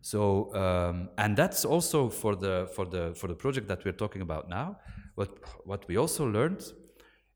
[0.01, 4.21] So, um, and that's also for the for the for the project that we're talking
[4.21, 4.77] about now.
[5.15, 5.29] What
[5.65, 6.63] what we also learned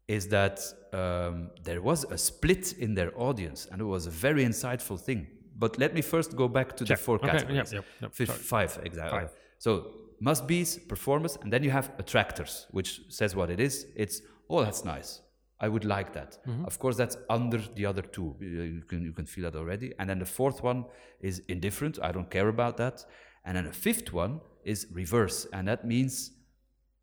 [0.08, 0.60] is that
[0.93, 5.27] um, there was a split in their audience, and it was a very insightful thing.
[5.58, 6.98] But let me first go back to Check.
[6.98, 7.74] the four Okay, categories.
[7.74, 9.20] yep, yep, yep, five exactly.
[9.20, 9.32] Five.
[9.58, 13.88] So must be's, performance, and then you have attractors, which says what it is.
[13.96, 15.22] It's oh, that's nice.
[15.60, 16.38] I would like that.
[16.46, 16.65] Mm-hmm.
[16.65, 18.36] Of course, that's under the other two.
[18.39, 19.94] You you can you can feel that already.
[20.00, 20.86] And then the fourth one
[21.22, 21.98] is indifferent.
[22.02, 23.06] I don't care about that.
[23.46, 26.32] And then the fifth one is reverse, and that means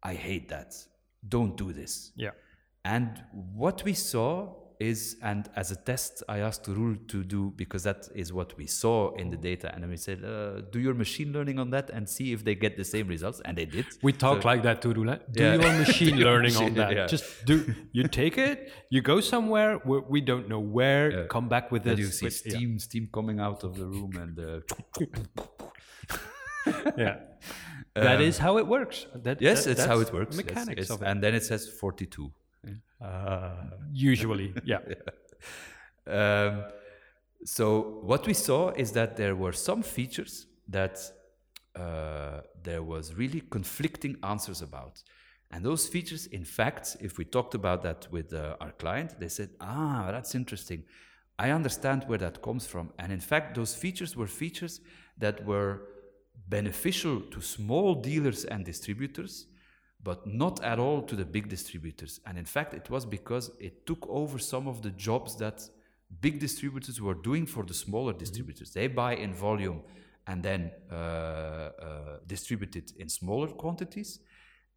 [0.03, 0.75] I hate that.
[1.29, 2.13] Don't do this.
[2.17, 2.33] Yeah.
[2.85, 3.23] And
[3.55, 4.55] what we saw
[4.91, 4.99] is,
[5.31, 8.97] and as a test, I asked Rule to do because that is what we saw
[9.23, 12.27] in the data, and we said, uh, "Do your machine learning on that and see
[12.37, 13.87] if they get the same results," and they did.
[14.09, 15.23] We talk So- like that too, Roulette.
[15.33, 15.55] Do Yeah.
[15.65, 16.91] your machine Do learning on that.
[16.99, 17.07] yeah.
[17.15, 17.57] Just do.
[17.99, 18.57] You take it.
[18.95, 21.07] You go somewhere where we don't know where.
[21.13, 21.27] Yeah.
[21.37, 21.99] Come back with this.
[22.03, 24.61] you see with- steam, steam coming out of the room, and uh,
[27.05, 27.17] yeah.
[27.95, 29.07] That is how it works.
[29.27, 30.35] That, yes, that- it's how it works.
[30.37, 30.91] the yes, Mechanics yes.
[30.91, 31.09] of it.
[31.09, 31.63] And then it says
[32.65, 33.77] forty-two.
[33.93, 34.79] Usually, yeah.
[36.07, 36.65] Um,
[37.45, 40.99] so what we saw is that there were some features that
[41.75, 45.03] uh, there was really conflicting answers about.
[45.51, 49.29] And those features, in fact, if we talked about that with uh, our client, they
[49.29, 50.85] said, ah, that's interesting.
[51.39, 52.93] I understand where that comes from.
[52.99, 54.81] And in fact, those features were features
[55.19, 55.83] that were
[56.49, 59.47] beneficial to small dealers and distributors,
[60.03, 62.21] but not at all to the big distributors.
[62.27, 65.63] And in fact, it was because it took over some of the jobs that
[66.21, 68.73] big distributors were doing for the smaller distributors.
[68.73, 69.83] They buy in volume
[70.27, 71.71] and then uh, uh,
[72.27, 74.21] distribute it in smaller quantities.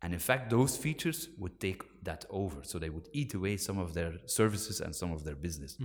[0.01, 2.63] And in fact, those features would take that over.
[2.63, 5.77] So they would eat away some of their services and some of their business.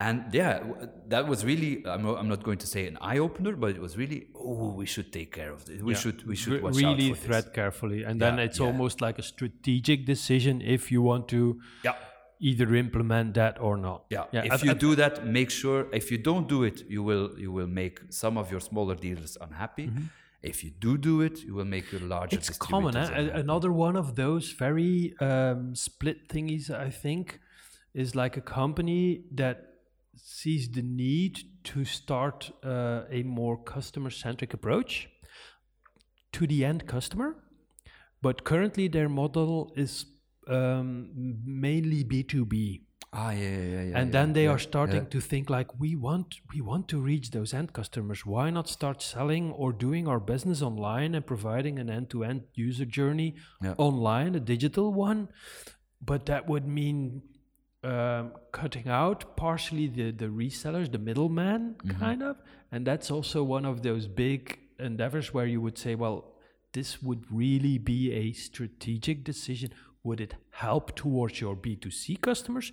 [0.00, 0.62] And yeah,
[1.08, 3.80] that was really, I'm not, I'm not going to say an eye opener, but it
[3.80, 5.82] was really, oh, we should take care of this.
[5.82, 5.98] We Yeah.
[5.98, 7.52] should, we should watch really out for thread this.
[7.54, 8.66] carefully, and then it's yeah.
[8.66, 11.96] almost like a strategic decision if you want to Yeah.
[12.40, 14.06] either implement that or not.
[14.08, 14.24] Yeah.
[14.32, 15.86] Yeah, If I've- you I've- do that, make sure.
[15.92, 19.36] If you don't do it, you will you will make some of your smaller dealers
[19.46, 19.90] unhappy.
[20.42, 22.36] If you do do it, you will make your larger.
[22.38, 22.50] Mm-hmm.
[22.52, 22.96] it's common.
[22.96, 23.30] Eh?
[23.44, 27.40] Another one of those very um, split thingies, I think,
[27.92, 29.56] is like a company that
[30.22, 35.08] sees the need to start uh, a more customer-centric approach
[36.32, 37.36] to the end customer,
[38.22, 40.06] but currently their model is
[40.48, 41.10] um,
[41.44, 43.80] mainly B two B Ah, yeah, yeah, yeah.
[43.80, 45.08] and yeah, then they yeah, are starting yeah.
[45.08, 49.02] to think like we want we want to reach those end customers why not start
[49.02, 53.34] selling or doing our business online and providing an end-to-end user journey
[53.78, 55.28] online a digital one
[56.00, 57.22] but that would mean
[57.82, 61.98] um, cutting out partially the the resellers the middleman Mm-hmm.
[61.98, 62.36] kind of
[62.72, 66.34] and that's also one of those big endeavors where you would say well
[66.72, 69.70] this would really be a strategic decision
[70.04, 72.72] would it help towards your b2c customers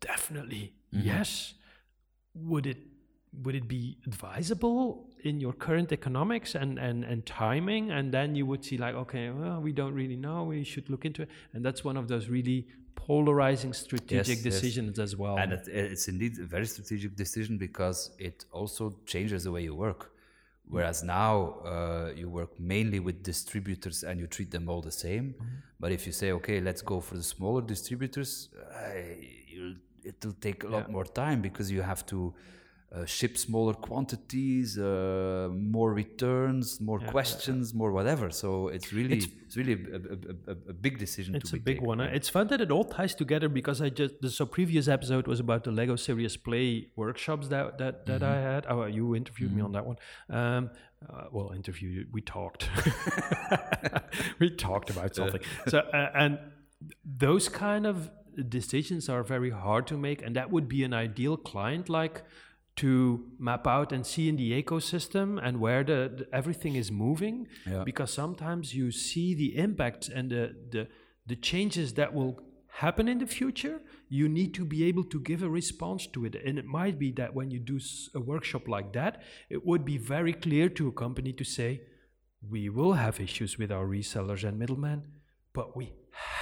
[0.00, 1.06] definitely Mm-hmm.
[1.06, 1.54] yes
[2.34, 2.76] would it
[3.42, 7.90] would it be advisable in your current economics and, and, and timing?
[7.90, 10.44] And then you would see like, okay, well, we don't really know.
[10.44, 11.30] We should look into it.
[11.54, 14.54] And that's one of those really polarizing strategic Yes, yes.
[14.54, 15.36] decisions as well.
[15.36, 19.74] And it, it's indeed a very strategic decision because it also changes the way you
[19.74, 20.12] work.
[20.68, 25.34] Whereas now uh, you work mainly with distributors and you treat them all the same.
[25.78, 28.78] But if you say, okay, let's go for the smaller distributors, uh,
[29.48, 29.74] you'll,
[30.04, 32.32] it'll take a lot more time because you have to
[33.06, 38.30] ship smaller quantities, uh, more returns, more questions, more whatever.
[38.30, 41.86] So it's really, it's, really a, a, a, a big decision It's a big taken.
[41.86, 42.00] one.
[42.00, 45.40] It's fun that it all ties together because I just the so previous episode was
[45.40, 48.66] about the Lego Serious Play workshops that that, that I had.
[48.68, 49.96] Oh, you interviewed me on that one.
[50.28, 50.70] Um,
[51.08, 52.12] uh, well, interviewed.
[52.12, 52.68] We talked.
[54.38, 55.40] we talked about something.
[55.68, 56.38] So uh, and
[57.04, 58.10] those kind of
[58.48, 62.22] decisions are very hard to make, and that would be an ideal client like
[62.76, 67.46] to map out and see in the ecosystem and where the, the- everything is moving
[67.66, 67.84] Yeah.
[67.84, 70.88] because sometimes you see the impacts and the, the
[71.26, 72.40] the changes that will
[72.84, 76.34] happen in the future you need to be able to give a response to it
[76.46, 77.78] and it might be that when you do
[78.14, 81.80] a workshop like that it would be very clear to a company to say
[82.50, 85.02] we will have issues with our resellers and middlemen
[85.52, 85.92] but we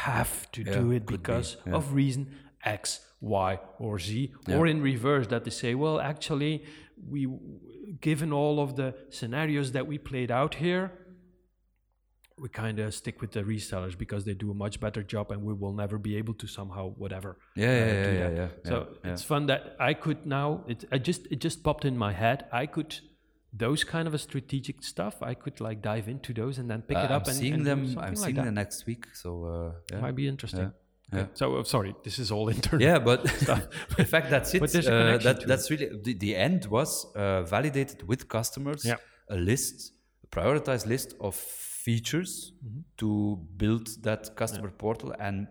[0.05, 1.75] have to Yeah, do it could be, because yeah.
[1.75, 2.23] of reason
[2.65, 6.65] X, Y, or Z, or in reverse that they say, well, actually,
[7.09, 7.27] we,
[8.01, 10.93] given all of the scenarios that we played out here,
[12.39, 15.43] we kind of stick with the resellers because they do a much better job, and
[15.43, 17.37] we will never be able to somehow whatever.
[17.55, 20.65] Yeah, uh, yeah, yeah, yeah, yeah, So yeah, it's fun that I could now.
[20.67, 22.47] It I just it just popped in my head.
[22.53, 22.99] I could.
[23.53, 26.97] Those kind of a strategic stuff, I could like dive into those and then pick
[26.97, 27.99] Uh, it up I'm and, seeing and them.
[27.99, 28.45] I'm seeing that.
[28.45, 29.07] them next week.
[29.13, 30.01] So uh, yeah.
[30.01, 30.73] Might be interesting.
[31.13, 31.19] Yeah.
[31.21, 31.27] Yeah.
[31.35, 32.83] So uh, sorry, this is all internal.
[32.83, 33.21] Yeah, but
[33.99, 34.63] in fact, that's it.
[34.87, 38.85] Uh, that, that's really the, the end was uh, validated with customers.
[38.85, 38.97] Yeah.
[39.29, 39.93] A list,
[40.25, 42.81] a prioritized list of features Mm-hmm.
[42.99, 45.15] to build that customer portal.
[45.19, 45.49] And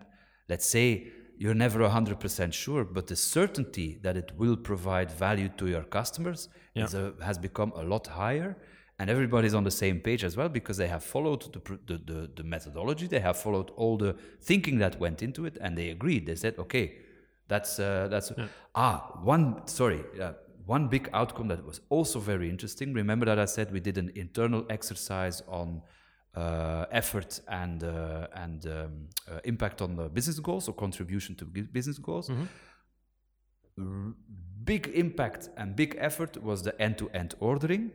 [0.48, 1.08] let's say
[1.38, 6.48] you're never 100% sure, but the certainty that it will provide value to your customers
[6.74, 6.84] Yeah.
[6.84, 8.56] is a, has become a lot higher.
[9.00, 12.30] And everybody's on the same page as well because they have followed the, the, the,
[12.36, 14.12] the methodology, they have followed all the
[14.48, 16.26] thinking that went into it, and they agreed.
[16.26, 16.86] They said, okay,
[17.48, 18.28] that's uh, that's
[18.74, 18.96] ah
[19.34, 20.34] one sorry uh,
[20.66, 22.92] one big outcome that was also very interesting.
[22.94, 25.82] Remember that I said we did an internal exercise on
[26.36, 31.44] uh, effort and uh, and um, uh, impact on the business goals or contribution to
[31.72, 32.30] business goals.
[33.78, 34.14] R-
[34.64, 37.90] big impact and big effort was the end-to-end ordering.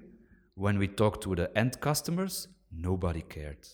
[0.55, 3.67] When we talked to the end customers, nobody cared.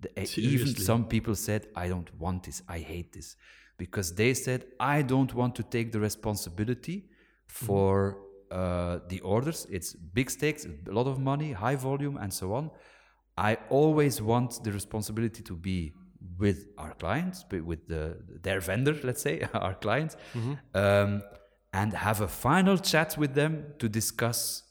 [0.00, 2.62] The, even some people said, "I don't want this.
[2.68, 3.36] I hate this,"
[3.78, 7.08] because they said, "I don't want to take the responsibility
[7.46, 8.18] for
[8.50, 9.66] uh, the orders.
[9.70, 12.70] It's big stakes, a lot of money, high volume, and so on.
[13.36, 15.92] I always want the responsibility to be
[16.38, 20.16] with our clients, with the, their vendor, let's say, our clients,
[20.74, 21.22] um,
[21.72, 24.62] and have a final chat with them to discuss: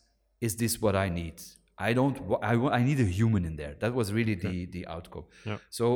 [0.43, 1.37] Is this what I need?
[1.77, 2.17] I don't.
[2.51, 3.75] I, I need a human in there.
[3.79, 5.25] That was really the the outcome.
[5.45, 5.57] Yeah.
[5.69, 5.87] So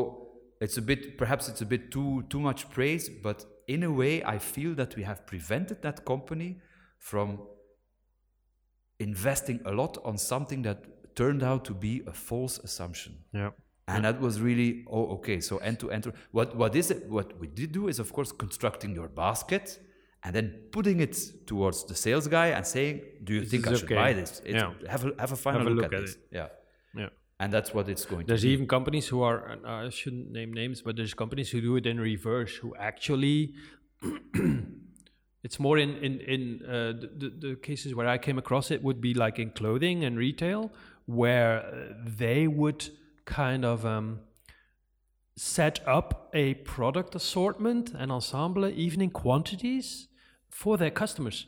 [0.61, 4.23] it's a bit, perhaps it's a bit too too much praise, but in a way,
[4.23, 6.61] I feel that we have prevented that company
[6.97, 7.27] from
[8.99, 10.79] investing a lot on something that
[11.15, 13.13] turned out to be a false assumption.
[13.33, 13.51] Yeah.
[13.89, 15.39] And that was really oh okay.
[15.41, 16.11] So end to end.
[16.31, 17.09] What what is it?
[17.09, 19.79] What we did do is of course constructing your basket
[20.27, 21.13] and then putting it
[21.51, 22.95] towards the sales guy and saying,
[23.27, 23.95] "Do you This think I should okay.
[24.03, 24.31] buy this?
[24.49, 24.89] It's- Yeah.
[24.93, 26.21] Have a have a final Have a look, look at, at this." it.
[26.39, 26.49] Yeah,
[27.01, 27.09] Yeah.
[27.41, 28.53] and that's what it's going There's to be.
[28.57, 31.85] even companies who are, and I shouldn't name names, but there's companies who do it
[31.91, 33.39] in reverse, who actually,
[35.43, 38.83] it's more in in in uh, the, the the cases where I came across it
[38.83, 40.71] would be like in clothing and retail,
[41.05, 42.89] where uh, they would
[43.25, 44.19] kind of um,
[45.35, 50.06] set up a product assortment and ensemble, even in quantities,
[50.63, 51.45] for their customers.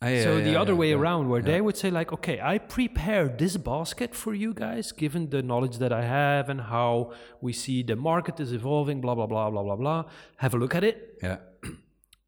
[0.00, 2.40] Ah, yeah, so yeah, the yeah, other way around, where they would say like, okay,
[2.40, 7.12] I prepared this basket for you guys, given the knowledge that I have and how
[7.42, 10.04] we see the market is evolving, blah blah blah blah blah blah.
[10.36, 11.38] Have a look at it, Yeah,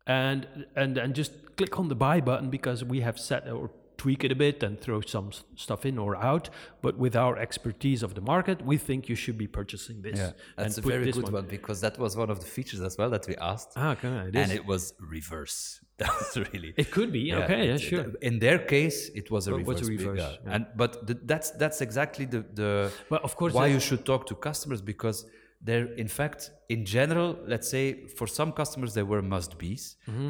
[0.07, 3.71] and and and just click on the buy button because we have set or
[4.03, 5.29] tweak it a bit and throw some
[5.65, 6.47] stuff in or out.
[6.85, 10.19] But with our expertise of the market, we think you should be purchasing this.
[10.23, 10.33] yeah.
[10.57, 11.47] That's a very good one.
[11.59, 14.35] because that was one of the features as well that we asked, Ah, okay, it
[14.43, 14.83] and it was
[15.17, 15.59] reverse.
[16.03, 16.71] That was really.
[16.83, 18.07] It could be okay, yeah, sure.
[18.29, 19.83] In their case, it was a it reverse.
[19.87, 20.33] a reverse, yeah.
[20.47, 20.55] yeah.
[20.55, 22.71] And but th- that's that's exactly the the
[23.11, 25.19] Well, of course, why you should talk to customers because
[25.69, 26.41] there in fact
[26.75, 27.85] in general let's say
[28.19, 29.85] for some customers there were must be's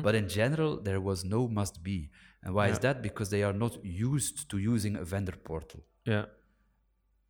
[0.06, 1.98] but in general there was no must be
[2.42, 2.82] and why is Mm-hmm.
[2.86, 6.24] That because they are not used to using a vendor portal Yeah.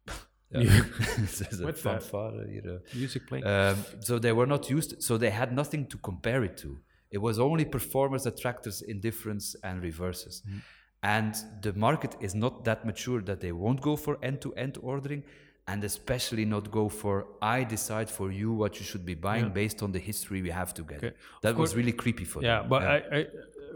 [0.50, 0.82] yeah.
[1.16, 3.46] There's a fanfare here, Music playing.
[3.46, 6.78] um, so they were not used, so they had nothing to compare it to.
[7.10, 10.42] It was only performers, attractors, indifference, and reverses.
[10.42, 10.58] Mm-hmm.
[11.02, 14.76] And the market is not that mature that they won't go for end to end
[14.82, 15.22] ordering,
[15.66, 19.52] and especially not go for I decide for you what you should be buying Yeah.
[19.62, 21.08] based on the history we have together.
[21.08, 21.16] Okay.
[21.42, 22.48] That Of was really creepy for them.
[22.50, 22.68] yeah, them.
[22.68, 23.26] but I, I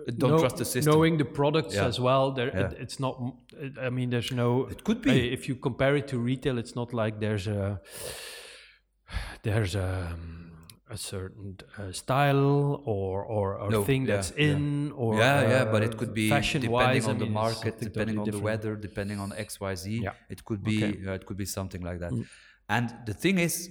[0.06, 0.92] Don't know- trust the system.
[0.92, 1.86] Knowing the products Yeah.
[1.86, 2.70] as well, there Yeah.
[2.70, 3.14] it, it's not.
[3.86, 4.66] I mean, there's no.
[4.74, 5.10] It could be.
[5.10, 7.80] uh, if you compare it to retail, it's not like there's a
[9.42, 10.16] there's a
[10.90, 15.64] a certain uh, style or or, or No, thing yeah, that's in or yeah, yeah,
[15.64, 18.76] but uh, it could be depending I on the market, depending totally on the weather,
[18.76, 20.00] depending on X, Y, Z.
[20.02, 20.12] Yeah.
[20.28, 21.06] It could be, Okay.
[21.06, 22.12] uh, it could be something like that.
[22.12, 22.26] Mm.
[22.68, 23.70] And the thing is,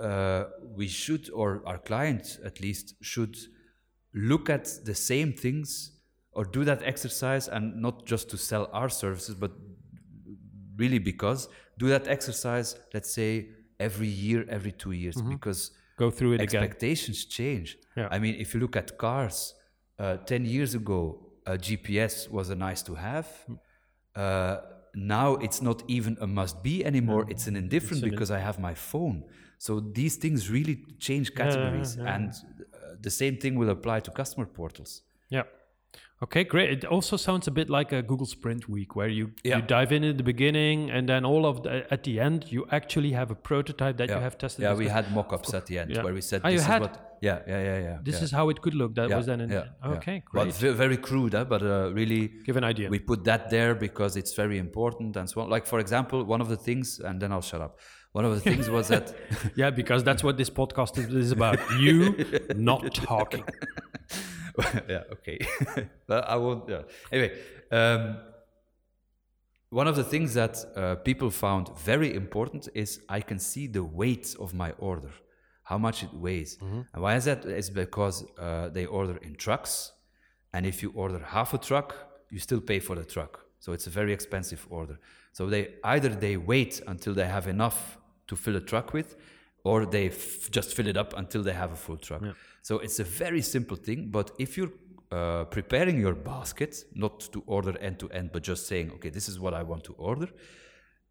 [0.00, 0.44] uh,
[0.76, 3.36] we should, or our clients at least, should
[4.14, 5.92] look at the same things
[6.32, 9.52] or do that exercise, and not just to sell our services, but
[10.76, 11.48] really because
[11.78, 12.76] do that exercise.
[12.94, 13.48] Let's say
[13.78, 16.62] every year, every two years, because Go through it again.
[16.62, 17.76] expectations change.
[17.96, 18.08] Yeah.
[18.10, 19.54] I mean, if you look at cars,
[19.98, 23.26] uh, 10 years ago, a GPS was a nice to have.
[23.46, 23.54] Hmm.
[24.16, 24.56] Uh,
[24.94, 27.26] now it's not even a must be anymore.
[27.28, 29.24] It's an indifferent an because I have my phone.
[29.58, 31.96] So these things really change categories.
[31.96, 32.14] yeah, yeah.
[32.14, 32.32] And
[33.02, 35.02] the same thing will apply to customer portals.
[35.28, 35.44] Yeah.
[36.22, 36.70] Okay, great.
[36.70, 39.56] It also sounds a bit like a Google Sprint week where you, Yeah.
[39.56, 42.64] you dive in at the beginning and then all of the, at the end you
[42.70, 44.62] actually have a prototype that you have tested.
[44.62, 46.04] Yeah, we had mock-ups at the end Yeah.
[46.04, 47.08] where we said you this had- is what.
[47.22, 47.98] Yeah, yeah, yeah, yeah.
[48.02, 48.24] This yeah.
[48.24, 48.94] is how it could look.
[48.96, 49.90] That yeah, was then in, yeah, yeah.
[49.96, 50.52] okay, great.
[50.54, 51.44] ve- very crude, huh?
[51.44, 52.88] but uh, really Give an idea.
[52.88, 55.48] we put that there because it's very important and so on.
[55.48, 57.78] Like for example, one of the things, and then I'll shut up.
[58.12, 59.14] One of the things was that
[59.56, 61.58] yeah, because that's what this podcast is, about.
[61.78, 62.14] You
[62.54, 63.44] not talking.
[64.88, 65.38] yeah, okay.
[66.06, 66.68] but I won't.
[66.68, 66.82] Yeah.
[67.10, 67.38] Anyway,
[67.70, 68.18] um,
[69.70, 73.82] one of the things that uh, people found very important is I can see the
[73.82, 75.12] weight of my order,
[75.62, 76.58] how much it weighs.
[76.60, 77.46] And why is that?
[77.46, 79.92] It's because uh, they order in trucks,
[80.52, 81.94] and if you order half a truck,
[82.30, 83.40] you still pay for the truck.
[83.58, 84.98] So it's a very expensive order.
[85.32, 87.96] So they either they wait until they have enough
[88.32, 89.08] to fill a truck with,
[89.70, 92.22] or they f- just fill it up until they have a full truck.
[92.68, 94.00] So it's a very simple thing.
[94.18, 94.72] But if you're
[95.10, 99.28] uh, preparing your basket, not to order end to end, but just saying, okay, this
[99.28, 100.28] is what I want to order.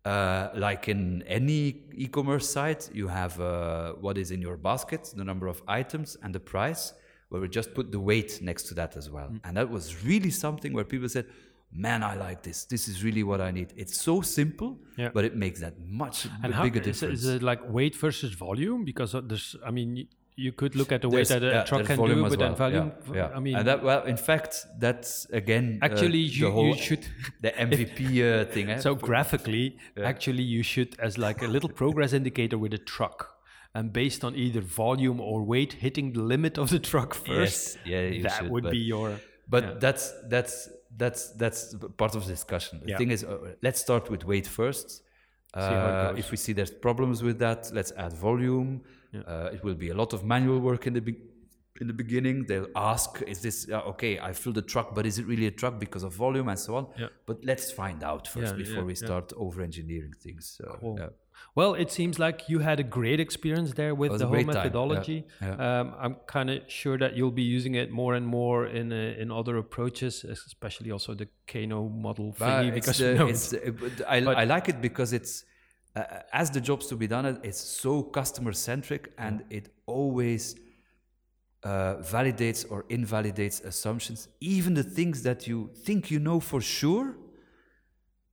[0.03, 1.61] Uh, like in any
[2.03, 6.33] e-commerce site, you have uh, what is in your basket, the number of items, and
[6.33, 6.93] the price.
[7.29, 9.39] Where we just put the weight next to that as well, Mm.
[9.45, 11.25] and that was really something where people said,
[11.73, 12.65] "Man, I like this.
[12.65, 15.09] This is really what I need." It's so simple, Yeah.
[15.13, 17.19] but it makes that much And how bigger is difference.
[17.23, 18.83] is it like weight versus volume?
[18.85, 21.63] Because uh, there's, I mean, you could look at the weight There's- that a yeah,
[21.63, 22.91] truck can do, but then volume.
[23.07, 23.37] Yeah, yeah.
[23.37, 26.81] I mean, and that well, in fact, that's again uh, actually, the you, whole- you
[26.81, 27.05] should.
[27.41, 28.69] the MVP uh, thing.
[28.69, 28.77] eh?
[28.87, 33.19] So graphically, actually, you should as like a little progress indicator with a truck,
[33.75, 37.77] and based on either volume or weight hitting the limit of the truck first, Yes,
[37.85, 39.19] yeah, you that should, would be your.
[39.47, 42.79] But that's that's that's that's part of the discussion.
[42.83, 42.97] The Yeah.
[42.97, 45.03] thing is, uh, let's start with weight first.
[45.53, 48.81] Uh, if we see there's problems with that, let's add volume.
[49.13, 51.19] Uh, it will be a lot of manual work in the be-
[51.81, 52.45] in the beginning.
[52.45, 54.19] They'll ask, "Is this uh, okay?
[54.19, 56.75] I filled the truck, but is it really a truck because of volume and so
[56.75, 57.07] on?" Yeah.
[57.25, 59.05] But let's find out first Yeah, before yeah, we yeah.
[59.07, 60.43] start over-engineering things.
[60.57, 60.99] So, Cool.
[61.53, 64.53] Well, it seems like you had a great experience there with the whole time, yeah,
[64.53, 65.25] methodology.
[65.41, 65.79] yeah.
[65.79, 69.21] Um, I'm kind of sure that you'll be using it more and more in uh,
[69.21, 72.73] in other approaches, especially also the Kano model thingy.
[72.73, 75.43] Because the- no, uh, I, I like it because it's
[75.95, 80.55] uh, as the jobs to be done, it's so customer centric and it always
[81.63, 84.27] uh, validates or invalidates assumptions.
[84.39, 87.17] Even the things that you think you know for sure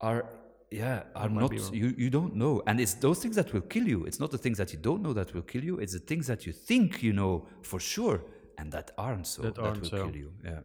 [0.00, 0.24] are
[0.70, 2.62] yeah are not you you don't know.
[2.66, 4.04] And it's those things that will kill you.
[4.04, 5.78] It's not the things that you don't know that will kill you.
[5.78, 8.22] It's the things that you think you know for sure
[8.58, 10.04] and that aren't so That that, aren't will so.
[10.06, 10.32] kill you.
[10.44, 10.60] Yeah.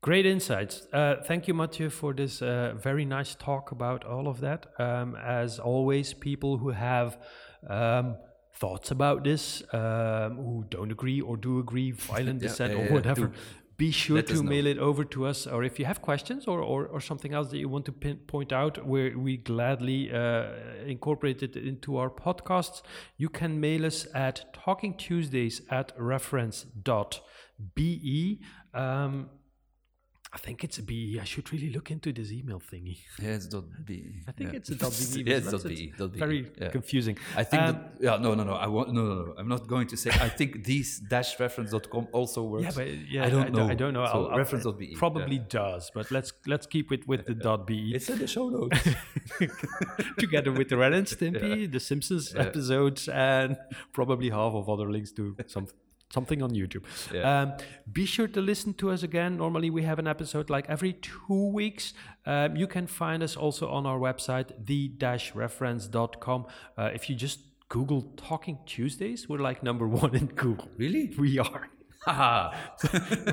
[0.00, 0.86] Great insights.
[0.92, 4.66] Uh, thank you, Mathieu, for this uh, very nice talk about all of that.
[4.78, 7.18] Um, as always, people who have
[7.68, 8.16] um,
[8.54, 12.92] thoughts about this, um, who don't agree or do agree, violent Yeah, dissent yeah, or
[12.92, 13.32] whatever,
[13.78, 15.46] be sure let to mail it over to us.
[15.46, 18.16] Or if you have questions or, or, or something else that you want to pin,
[18.26, 20.48] point out, where we gladly uh,
[20.84, 22.82] incorporate it into our podcasts,
[23.16, 27.20] you can mail us at talkingtuesdays at reference.be.
[28.74, 29.30] Um,
[30.30, 31.18] I think it's a BE.
[31.20, 32.98] I should really look into this email thingy.
[33.20, 34.22] Yeah, it's dot .be.
[34.28, 34.58] I think yeah.
[34.58, 35.22] it's a dot .be.
[35.26, 35.92] yeah, it's dot .be.
[35.96, 36.18] Dot .be.
[36.18, 36.68] Very yeah.
[36.68, 37.16] confusing.
[37.34, 38.52] I think Um, that, yeah, no, no, no.
[38.52, 39.34] I want no, no, no.
[39.38, 40.10] I'm not going to say.
[40.10, 42.64] I think these dash reference.com also works.
[42.64, 43.68] Yeah, but yeah, I don't I, know.
[43.70, 44.04] I don't know.
[44.04, 47.66] So I'll- I'll- reference.be, it Probably does, but let's let's keep it with the dot
[47.66, 47.94] .be.
[47.94, 48.78] It's in the show notes.
[50.18, 52.42] together with the Ren and Stimpy, the Simpsons Yeah.
[52.42, 53.56] episodes, and
[53.92, 55.68] probably half of other links to some
[56.12, 56.84] something on YouTube.
[57.12, 57.40] Yeah.
[57.40, 57.52] Um,
[57.92, 59.36] be sure to listen to us again.
[59.36, 61.92] Normally we have an episode like every two weeks.
[62.26, 66.46] Um, you can find us also on our website, the-reference.com.
[66.76, 70.68] Uh, if you just Google Talking Tuesdays, we're like number one in Google.
[70.76, 71.14] really?
[71.18, 71.68] We are.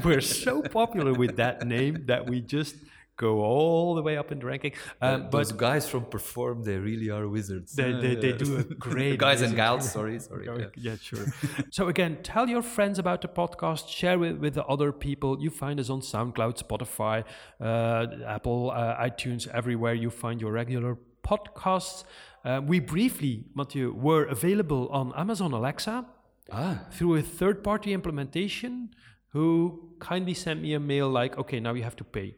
[0.04, 2.76] We're so popular with that name that we just
[3.18, 4.74] go all the way up in the ranking.
[5.02, 7.74] Um, but guys from Perform, they really are wizards.
[7.74, 9.90] They- they- they do a great guys and gals.
[9.92, 10.48] Sorry, sorry.
[10.52, 10.68] Oh, yeah.
[10.76, 10.96] yeah.
[11.02, 11.26] sure.
[11.72, 13.88] so again, tell your friends about the podcast.
[13.90, 15.42] Share it with the other people.
[15.42, 17.24] You find us on SoundCloud, Spotify,
[17.62, 22.04] uh, Apple, uh, iTunes, everywhere you find your regular podcasts.
[22.44, 26.06] Uh, we briefly, Mathieu, were available on Amazon Alexa
[26.52, 28.90] Ah, through a third-party implementation.
[29.30, 32.36] Who kindly sent me a mail like, "Okay, now you have to pay."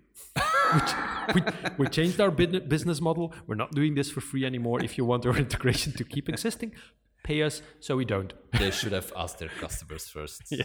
[1.36, 1.42] We,
[1.78, 3.34] we changed our business model.
[3.48, 4.84] We're not doing this for free anymore.
[4.84, 6.74] If you want our integration to keep existing,
[7.24, 8.34] pay us so we don't.
[8.58, 10.42] they should have asked their customers first.
[10.52, 10.64] Yeah.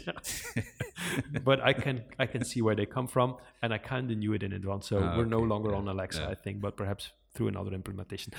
[1.44, 4.32] but I can I can see where they come from, and I kind of knew
[4.34, 4.88] it in advance.
[4.88, 6.28] So Ah, we're no longer Yeah, on Alexa, yeah.
[6.30, 8.32] I think, but perhaps through another implementation.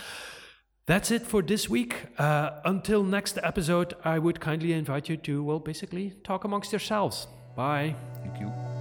[0.85, 1.93] That's it for this week.
[2.17, 7.27] Uh, until next episode, I would kindly invite you to well, basically talk amongst yourselves.
[7.55, 7.95] Bye.
[8.21, 8.72] Thank you.